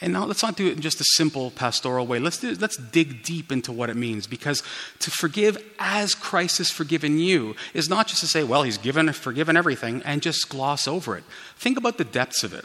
and 0.00 0.12
not, 0.12 0.28
let's 0.28 0.42
not 0.42 0.56
do 0.56 0.66
it 0.66 0.74
in 0.74 0.80
just 0.80 1.00
a 1.00 1.04
simple 1.14 1.50
pastoral 1.50 2.06
way. 2.06 2.18
Let's, 2.18 2.38
do, 2.38 2.54
let's 2.54 2.76
dig 2.76 3.22
deep 3.22 3.50
into 3.50 3.72
what 3.72 3.90
it 3.90 3.96
means 3.96 4.26
because 4.26 4.62
to 5.00 5.10
forgive 5.10 5.58
as 5.78 6.14
Christ 6.14 6.58
has 6.58 6.70
forgiven 6.70 7.18
you 7.18 7.56
is 7.74 7.88
not 7.88 8.06
just 8.08 8.20
to 8.20 8.26
say, 8.26 8.44
well, 8.44 8.62
he's 8.62 8.78
given, 8.78 9.10
forgiven 9.12 9.56
everything 9.56 10.02
and 10.04 10.22
just 10.22 10.48
gloss 10.48 10.86
over 10.86 11.16
it. 11.16 11.24
Think 11.56 11.78
about 11.78 11.98
the 11.98 12.04
depths 12.04 12.44
of 12.44 12.52
it. 12.52 12.64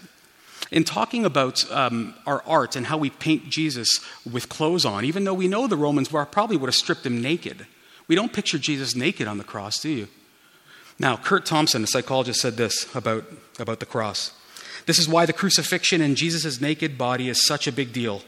In 0.72 0.84
talking 0.86 1.26
about 1.26 1.70
um, 1.70 2.14
our 2.26 2.42
art 2.46 2.78
and 2.78 2.86
how 2.86 2.98
we 2.98 3.10
paint 3.10 3.50
Jesus 3.50 4.00
with 4.30 4.48
clothes 4.48 4.86
on, 4.86 5.04
even 5.04 5.26
though 5.26 5.34
we 5.34 5.50
know 5.50 5.68
the 5.68 5.76
Romans 5.76 6.08
probably 6.08 6.56
would 6.56 6.68
have 6.68 6.76
stripped 6.76 7.06
him 7.06 7.22
naked, 7.22 7.68
we 8.08 8.16
don't 8.16 8.32
picture 8.32 8.58
Jesus 8.58 8.96
naked 8.96 9.28
on 9.28 9.38
the 9.38 9.44
cross, 9.44 9.80
do 9.80 9.90
you? 9.90 10.08
Now, 11.02 11.18
Kurt 11.18 11.48
Thompson, 11.48 11.84
a 11.84 11.88
psychologist, 11.88 12.42
said 12.42 12.58
this 12.58 12.88
about, 12.96 13.26
about 13.58 13.80
the 13.80 13.88
cross. 13.88 14.34
This 14.86 15.00
is 15.00 15.10
why 15.10 15.26
the 15.26 15.34
crucifixion 15.34 16.00
and 16.00 16.16
Jesus' 16.16 16.62
naked 16.62 16.96
body 16.96 17.28
is 17.28 17.44
such 17.44 17.66
a 17.66 17.72
big 17.72 17.92
deal. 17.92 18.22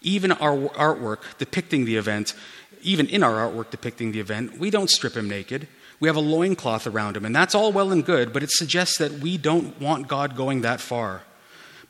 Even 0.00 0.30
our 0.30 0.68
artwork 0.76 1.22
depicting 1.38 1.86
the 1.86 1.96
event, 1.96 2.34
even 2.82 3.08
in 3.08 3.24
our 3.24 3.50
artwork 3.50 3.70
depicting 3.70 4.12
the 4.12 4.20
event, 4.20 4.60
we 4.60 4.70
don't 4.70 4.90
strip 4.90 5.16
him 5.16 5.28
naked. 5.28 5.66
We 5.98 6.08
have 6.08 6.14
a 6.14 6.20
loincloth 6.20 6.86
around 6.86 7.16
him, 7.16 7.24
and 7.24 7.34
that's 7.34 7.52
all 7.52 7.72
well 7.72 7.90
and 7.90 8.04
good, 8.04 8.32
but 8.32 8.44
it 8.44 8.50
suggests 8.52 8.96
that 8.98 9.14
we 9.14 9.36
don't 9.36 9.80
want 9.80 10.06
God 10.06 10.36
going 10.36 10.60
that 10.60 10.80
far. 10.80 11.22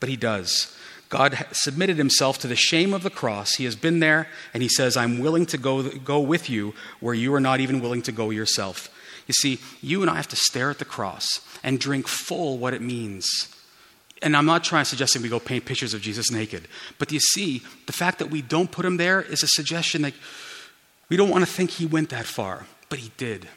But 0.00 0.08
he 0.08 0.16
does. 0.16 0.74
God 1.10 1.46
submitted 1.52 1.98
himself 1.98 2.38
to 2.38 2.48
the 2.48 2.56
shame 2.56 2.94
of 2.94 3.02
the 3.02 3.10
cross. 3.10 3.56
He 3.56 3.64
has 3.64 3.76
been 3.76 4.00
there, 4.00 4.28
and 4.54 4.62
he 4.62 4.70
says, 4.70 4.96
I'm 4.96 5.18
willing 5.18 5.44
to 5.46 5.58
go, 5.58 5.82
go 5.82 6.18
with 6.18 6.48
you 6.48 6.72
where 7.00 7.14
you 7.14 7.34
are 7.34 7.40
not 7.40 7.60
even 7.60 7.82
willing 7.82 8.00
to 8.02 8.12
go 8.12 8.30
yourself. 8.30 8.88
You 9.26 9.34
see, 9.34 9.58
you 9.80 10.02
and 10.02 10.10
I 10.10 10.16
have 10.16 10.28
to 10.28 10.36
stare 10.36 10.70
at 10.70 10.78
the 10.78 10.84
cross 10.84 11.26
and 11.62 11.80
drink 11.80 12.08
full 12.08 12.58
what 12.58 12.74
it 12.74 12.82
means. 12.82 13.26
And 14.22 14.36
I'm 14.36 14.46
not 14.46 14.64
trying 14.64 14.84
to 14.84 14.90
suggest 14.90 15.18
we 15.18 15.28
go 15.28 15.40
paint 15.40 15.64
pictures 15.64 15.94
of 15.94 16.00
Jesus 16.00 16.30
naked. 16.30 16.68
But 16.98 17.12
you 17.12 17.20
see, 17.20 17.62
the 17.86 17.92
fact 17.92 18.18
that 18.18 18.30
we 18.30 18.42
don't 18.42 18.70
put 18.70 18.84
him 18.84 18.96
there 18.96 19.20
is 19.20 19.42
a 19.42 19.48
suggestion 19.48 20.02
that 20.02 20.14
we 21.08 21.16
don't 21.16 21.30
want 21.30 21.44
to 21.44 21.50
think 21.50 21.70
he 21.70 21.86
went 21.86 22.10
that 22.10 22.26
far, 22.26 22.66
but 22.88 22.98
he 22.98 23.12
did. 23.16 23.48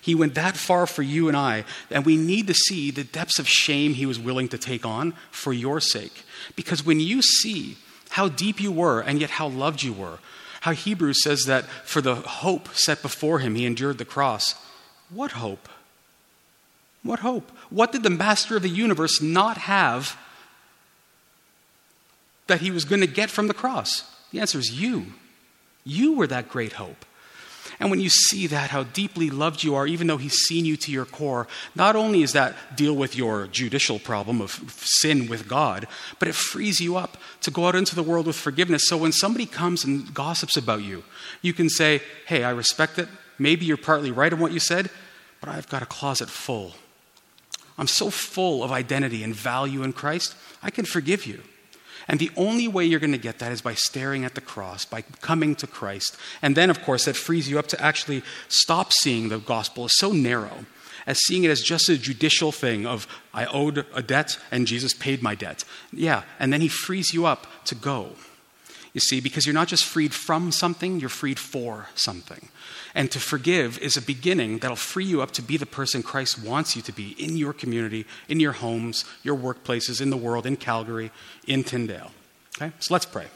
He 0.00 0.14
went 0.14 0.34
that 0.34 0.56
far 0.56 0.86
for 0.86 1.02
you 1.02 1.28
and 1.28 1.36
I, 1.36 1.64
and 1.90 2.04
we 2.04 2.18
need 2.18 2.46
to 2.48 2.54
see 2.54 2.90
the 2.90 3.04
depths 3.04 3.38
of 3.38 3.48
shame 3.48 3.94
he 3.94 4.04
was 4.04 4.18
willing 4.18 4.48
to 4.48 4.58
take 4.58 4.84
on 4.84 5.14
for 5.30 5.54
your 5.54 5.80
sake. 5.80 6.24
Because 6.56 6.84
when 6.84 7.00
you 7.00 7.22
see 7.22 7.78
how 8.10 8.28
deep 8.28 8.60
you 8.60 8.70
were 8.70 9.00
and 9.00 9.18
yet 9.18 9.30
how 9.30 9.48
loved 9.48 9.82
you 9.82 9.94
were, 9.94 10.18
how 10.60 10.72
Hebrews 10.72 11.22
says 11.22 11.44
that 11.44 11.64
for 11.64 12.02
the 12.02 12.16
hope 12.16 12.68
set 12.74 13.00
before 13.00 13.38
him, 13.38 13.54
he 13.54 13.64
endured 13.64 13.96
the 13.96 14.04
cross, 14.04 14.54
what 15.14 15.32
hope? 15.32 15.68
What 17.02 17.20
hope? 17.20 17.50
What 17.70 17.92
did 17.92 18.02
the 18.02 18.10
master 18.10 18.56
of 18.56 18.62
the 18.62 18.68
universe 18.68 19.20
not 19.20 19.58
have 19.58 20.16
that 22.46 22.60
he 22.60 22.70
was 22.70 22.84
going 22.84 23.00
to 23.00 23.06
get 23.06 23.30
from 23.30 23.46
the 23.46 23.54
cross? 23.54 24.10
The 24.32 24.40
answer 24.40 24.58
is 24.58 24.80
you. 24.80 25.06
You 25.84 26.14
were 26.14 26.26
that 26.26 26.48
great 26.48 26.74
hope. 26.74 27.04
And 27.80 27.90
when 27.90 28.00
you 28.00 28.08
see 28.08 28.46
that, 28.46 28.70
how 28.70 28.84
deeply 28.84 29.30
loved 29.30 29.62
you 29.62 29.74
are, 29.74 29.86
even 29.86 30.06
though 30.06 30.16
he's 30.16 30.34
seen 30.34 30.64
you 30.64 30.76
to 30.78 30.92
your 30.92 31.04
core, 31.04 31.48
not 31.74 31.96
only 31.96 32.22
is 32.22 32.32
that 32.32 32.54
deal 32.76 32.94
with 32.94 33.16
your 33.16 33.46
judicial 33.48 33.98
problem 33.98 34.40
of 34.40 34.52
sin 34.78 35.28
with 35.28 35.48
God, 35.48 35.86
but 36.18 36.28
it 36.28 36.34
frees 36.34 36.80
you 36.80 36.96
up 36.96 37.16
to 37.42 37.50
go 37.50 37.66
out 37.66 37.74
into 37.74 37.94
the 37.94 38.02
world 38.02 38.26
with 38.26 38.36
forgiveness. 38.36 38.86
So 38.86 38.96
when 38.96 39.12
somebody 39.12 39.46
comes 39.46 39.84
and 39.84 40.12
gossips 40.14 40.56
about 40.56 40.82
you, 40.82 41.04
you 41.42 41.52
can 41.52 41.68
say, 41.68 42.00
Hey, 42.26 42.44
I 42.44 42.50
respect 42.50 42.98
it. 42.98 43.08
Maybe 43.38 43.66
you're 43.66 43.76
partly 43.76 44.12
right 44.12 44.32
in 44.32 44.38
what 44.38 44.52
you 44.52 44.60
said, 44.60 44.90
but 45.44 45.54
I've 45.54 45.68
got 45.68 45.82
a 45.82 45.86
closet 45.86 46.30
full. 46.30 46.72
I'm 47.76 47.86
so 47.86 48.08
full 48.08 48.64
of 48.64 48.72
identity 48.72 49.22
and 49.22 49.34
value 49.34 49.82
in 49.82 49.92
Christ, 49.92 50.34
I 50.62 50.70
can 50.70 50.86
forgive 50.86 51.26
you. 51.26 51.42
And 52.08 52.18
the 52.18 52.30
only 52.36 52.66
way 52.66 52.84
you're 52.84 53.00
going 53.00 53.12
to 53.12 53.18
get 53.18 53.40
that 53.40 53.52
is 53.52 53.60
by 53.60 53.74
staring 53.74 54.24
at 54.24 54.34
the 54.34 54.40
cross, 54.40 54.84
by 54.84 55.02
coming 55.02 55.54
to 55.56 55.66
Christ. 55.66 56.16
And 56.40 56.56
then, 56.56 56.70
of 56.70 56.82
course, 56.82 57.04
that 57.04 57.16
frees 57.16 57.48
you 57.48 57.58
up 57.58 57.66
to 57.68 57.82
actually 57.82 58.22
stop 58.48 58.92
seeing 58.92 59.28
the 59.28 59.38
gospel 59.38 59.84
as 59.84 59.96
so 59.96 60.12
narrow, 60.12 60.64
as 61.06 61.18
seeing 61.24 61.44
it 61.44 61.50
as 61.50 61.62
just 61.62 61.88
a 61.88 61.98
judicial 61.98 62.52
thing 62.52 62.86
of, 62.86 63.06
I 63.34 63.44
owed 63.46 63.84
a 63.94 64.02
debt 64.02 64.38
and 64.50 64.66
Jesus 64.66 64.94
paid 64.94 65.22
my 65.22 65.34
debt. 65.34 65.64
Yeah, 65.92 66.22
and 66.38 66.52
then 66.52 66.60
he 66.62 66.68
frees 66.68 67.12
you 67.12 67.26
up 67.26 67.46
to 67.66 67.74
go. 67.74 68.12
You 68.94 69.00
see, 69.00 69.20
because 69.20 69.44
you're 69.44 69.54
not 69.54 69.66
just 69.66 69.84
freed 69.84 70.14
from 70.14 70.52
something, 70.52 71.00
you're 71.00 71.08
freed 71.08 71.40
for 71.40 71.88
something. 71.96 72.48
And 72.94 73.10
to 73.10 73.18
forgive 73.18 73.76
is 73.80 73.96
a 73.96 74.02
beginning 74.02 74.58
that'll 74.58 74.76
free 74.76 75.04
you 75.04 75.20
up 75.20 75.32
to 75.32 75.42
be 75.42 75.56
the 75.56 75.66
person 75.66 76.02
Christ 76.02 76.42
wants 76.42 76.76
you 76.76 76.82
to 76.82 76.92
be 76.92 77.10
in 77.18 77.36
your 77.36 77.52
community, 77.52 78.06
in 78.28 78.38
your 78.38 78.52
homes, 78.52 79.04
your 79.24 79.36
workplaces, 79.36 80.00
in 80.00 80.10
the 80.10 80.16
world, 80.16 80.46
in 80.46 80.56
Calgary, 80.56 81.10
in 81.44 81.64
Tyndale. 81.64 82.12
Okay? 82.56 82.72
So 82.78 82.94
let's 82.94 83.04
pray. 83.04 83.26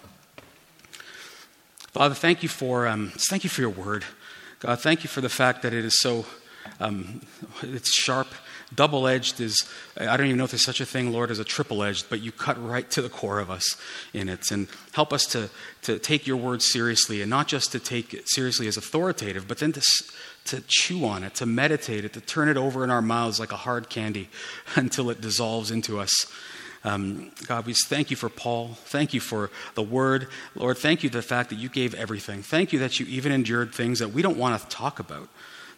Father, 1.91 2.15
thank 2.15 2.45
you 2.45 2.49
for, 2.49 2.87
um, 2.87 3.11
thank 3.29 3.43
you 3.43 3.51
for 3.51 3.61
your 3.61 3.71
word. 3.71 4.05
God, 4.61 4.81
thank 4.81 5.03
you 5.03 5.09
for 5.09 5.21
the 5.21 5.29
fact 5.29 5.63
that 5.63 5.75
it 5.75 5.85
is 5.85 5.99
so 5.99 6.25
um, 6.79 7.23
it's 7.63 7.93
sharp 7.93 8.29
Double 8.75 9.07
edged 9.07 9.41
is, 9.41 9.67
I 9.97 10.17
don't 10.17 10.27
even 10.27 10.37
know 10.39 10.45
if 10.45 10.51
there's 10.51 10.65
such 10.65 10.81
a 10.81 10.87
thing, 10.87 11.11
Lord, 11.11 11.31
as 11.31 11.39
a 11.39 11.45
triple 11.45 11.83
edged, 11.83 12.11
but 12.11 12.21
you 12.21 12.33
cut 12.33 12.63
right 12.63 12.89
to 12.91 13.01
the 13.01 13.09
core 13.09 13.41
of 13.41 13.51
us 13.51 13.77
in 14.13 14.29
it. 14.29 14.51
And 14.51 14.69
help 14.93 15.13
us 15.13 15.25
to, 15.27 15.49
to 15.83 15.99
take 15.99 16.27
your 16.27 16.37
word 16.37 16.61
seriously 16.61 17.23
and 17.23 17.31
not 17.31 17.49
just 17.49 17.73
to 17.73 17.79
take 17.79 18.13
it 18.13 18.29
seriously 18.29 18.69
as 18.69 18.77
authoritative, 18.77 19.49
but 19.49 19.59
then 19.59 19.73
to, 19.73 19.83
to 20.47 20.63
chew 20.67 21.07
on 21.07 21.25
it, 21.25 21.35
to 21.37 21.47
meditate 21.47 22.05
it, 22.05 22.13
to 22.13 22.21
turn 22.21 22.49
it 22.49 22.59
over 22.59 22.85
in 22.85 22.91
our 22.91 23.01
mouths 23.01 23.41
like 23.41 23.53
a 23.53 23.57
hard 23.57 23.89
candy 23.89 24.29
until 24.77 25.09
it 25.09 25.21
dissolves 25.21 25.71
into 25.71 25.99
us. 25.99 26.27
Um, 26.85 27.33
God, 27.47 27.67
we 27.67 27.75
thank 27.75 28.11
you 28.11 28.17
for 28.17 28.29
Paul. 28.29 28.69
Thank 28.85 29.13
you 29.13 29.21
for 29.21 29.51
the 29.75 29.83
word. 29.83 30.29
Lord, 30.55 30.79
thank 30.79 31.03
you 31.03 31.09
for 31.09 31.17
the 31.17 31.23
fact 31.23 31.51
that 31.51 31.59
you 31.59 31.69
gave 31.69 31.95
everything. 31.95 32.43
Thank 32.43 32.73
you 32.73 32.79
that 32.81 33.01
you 33.01 33.07
even 33.07 33.33
endured 33.33 33.75
things 33.75 33.99
that 33.99 34.13
we 34.13 34.23
don't 34.23 34.37
want 34.37 34.61
to 34.61 34.69
talk 34.69 35.01
about 35.01 35.29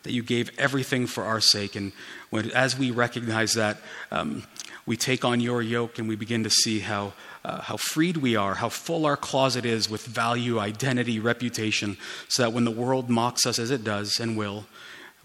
that 0.02 0.12
you 0.12 0.22
gave 0.22 0.50
everything 0.58 1.06
for 1.06 1.24
our 1.24 1.40
sake. 1.40 1.76
And 1.76 1.92
when, 2.30 2.50
as 2.52 2.78
we 2.78 2.90
recognize 2.90 3.54
that, 3.54 3.78
um, 4.10 4.44
we 4.86 4.96
take 4.96 5.24
on 5.24 5.40
your 5.40 5.62
yoke 5.62 5.98
and 5.98 6.08
we 6.08 6.16
begin 6.16 6.42
to 6.44 6.50
see 6.50 6.80
how, 6.80 7.12
uh, 7.44 7.60
how 7.60 7.76
freed 7.76 8.16
we 8.16 8.34
are, 8.34 8.54
how 8.54 8.68
full 8.68 9.06
our 9.06 9.16
closet 9.16 9.64
is 9.64 9.90
with 9.90 10.04
value, 10.04 10.58
identity, 10.58 11.20
reputation, 11.20 11.96
so 12.28 12.42
that 12.42 12.52
when 12.52 12.64
the 12.64 12.70
world 12.70 13.10
mocks 13.10 13.46
us 13.46 13.58
as 13.58 13.70
it 13.70 13.84
does 13.84 14.18
and 14.18 14.36
will, 14.36 14.66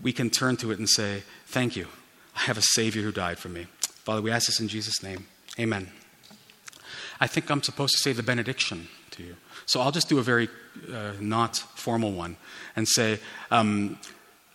we 0.01 0.11
can 0.11 0.29
turn 0.29 0.57
to 0.57 0.71
it 0.71 0.79
and 0.79 0.89
say, 0.89 1.23
Thank 1.47 1.75
you. 1.75 1.88
I 2.35 2.41
have 2.41 2.57
a 2.57 2.61
Savior 2.61 3.01
who 3.01 3.13
died 3.13 3.39
for 3.39 3.47
me. 3.47 3.67
Father, 4.03 4.21
we 4.21 4.29
ask 4.29 4.47
this 4.47 4.59
in 4.59 4.67
Jesus' 4.67 5.01
name. 5.01 5.25
Amen. 5.57 5.89
I 7.19 7.27
think 7.27 7.49
I'm 7.49 7.63
supposed 7.63 7.93
to 7.93 7.99
say 7.99 8.11
the 8.11 8.23
benediction 8.23 8.89
to 9.11 9.23
you. 9.23 9.35
So 9.65 9.79
I'll 9.79 9.91
just 9.91 10.09
do 10.09 10.19
a 10.19 10.21
very 10.21 10.49
uh, 10.93 11.13
not 11.19 11.57
formal 11.57 12.11
one 12.11 12.35
and 12.75 12.88
say, 12.88 13.19
um, 13.51 13.97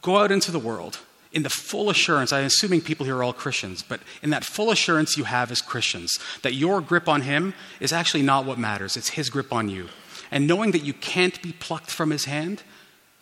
Go 0.03 0.19
out 0.19 0.33
into 0.33 0.51
the 0.51 0.59
world 0.59 0.99
in 1.33 1.43
the 1.43 1.51
full 1.51 1.91
assurance, 1.91 2.33
I'm 2.33 2.45
assuming 2.45 2.81
people 2.81 3.07
here 3.07 3.17
are 3.17 3.23
all 3.23 3.33
Christians, 3.33 3.83
but 3.83 4.01
in 4.23 4.31
that 4.31 4.45
full 4.45 4.71
assurance 4.71 5.17
you 5.17 5.25
have 5.25 5.51
as 5.53 5.61
Christians, 5.61 6.19
that 6.43 6.55
your 6.55 6.81
grip 6.81 7.09
on 7.09 7.23
Him 7.23 7.55
is 7.79 7.93
actually 7.93 8.23
not 8.23 8.45
what 8.45 8.59
matters, 8.59 8.97
it's 8.97 9.11
His 9.11 9.31
grip 9.31 9.53
on 9.53 9.69
you. 9.69 9.89
And 10.31 10.47
knowing 10.47 10.73
that 10.73 10.85
you 10.85 10.93
can't 10.93 11.41
be 11.43 11.53
plucked 11.53 11.91
from 11.91 12.11
His 12.11 12.25
hand, 12.25 12.63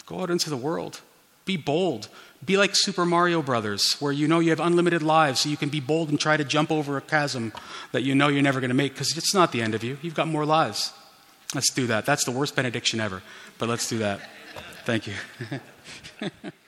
go 0.06 0.20
out 0.20 0.30
into 0.30 0.48
the 0.48 0.56
world. 0.56 1.00
Be 1.44 1.56
bold. 1.56 2.08
Be 2.44 2.56
like 2.56 2.70
Super 2.74 3.04
Mario 3.04 3.42
Brothers, 3.42 3.96
where 4.00 4.12
you 4.12 4.28
know 4.28 4.38
you 4.38 4.50
have 4.50 4.60
unlimited 4.60 5.02
lives, 5.02 5.40
so 5.40 5.48
you 5.48 5.56
can 5.56 5.70
be 5.70 5.80
bold 5.80 6.08
and 6.08 6.20
try 6.20 6.36
to 6.36 6.44
jump 6.44 6.70
over 6.70 6.96
a 6.96 7.00
chasm 7.00 7.52
that 7.92 8.02
you 8.02 8.14
know 8.14 8.28
you're 8.28 8.42
never 8.42 8.60
going 8.60 8.70
to 8.70 8.74
make, 8.74 8.92
because 8.92 9.16
it's 9.16 9.34
not 9.34 9.52
the 9.52 9.60
end 9.60 9.74
of 9.74 9.82
you. 9.82 9.98
You've 10.02 10.14
got 10.14 10.28
more 10.28 10.46
lives. 10.46 10.92
Let's 11.54 11.72
do 11.72 11.86
that. 11.88 12.06
That's 12.06 12.24
the 12.24 12.30
worst 12.30 12.54
benediction 12.54 13.00
ever, 13.00 13.22
but 13.58 13.68
let's 13.68 13.88
do 13.88 13.98
that. 13.98 14.20
Thank 14.84 15.06
you. 15.06 15.14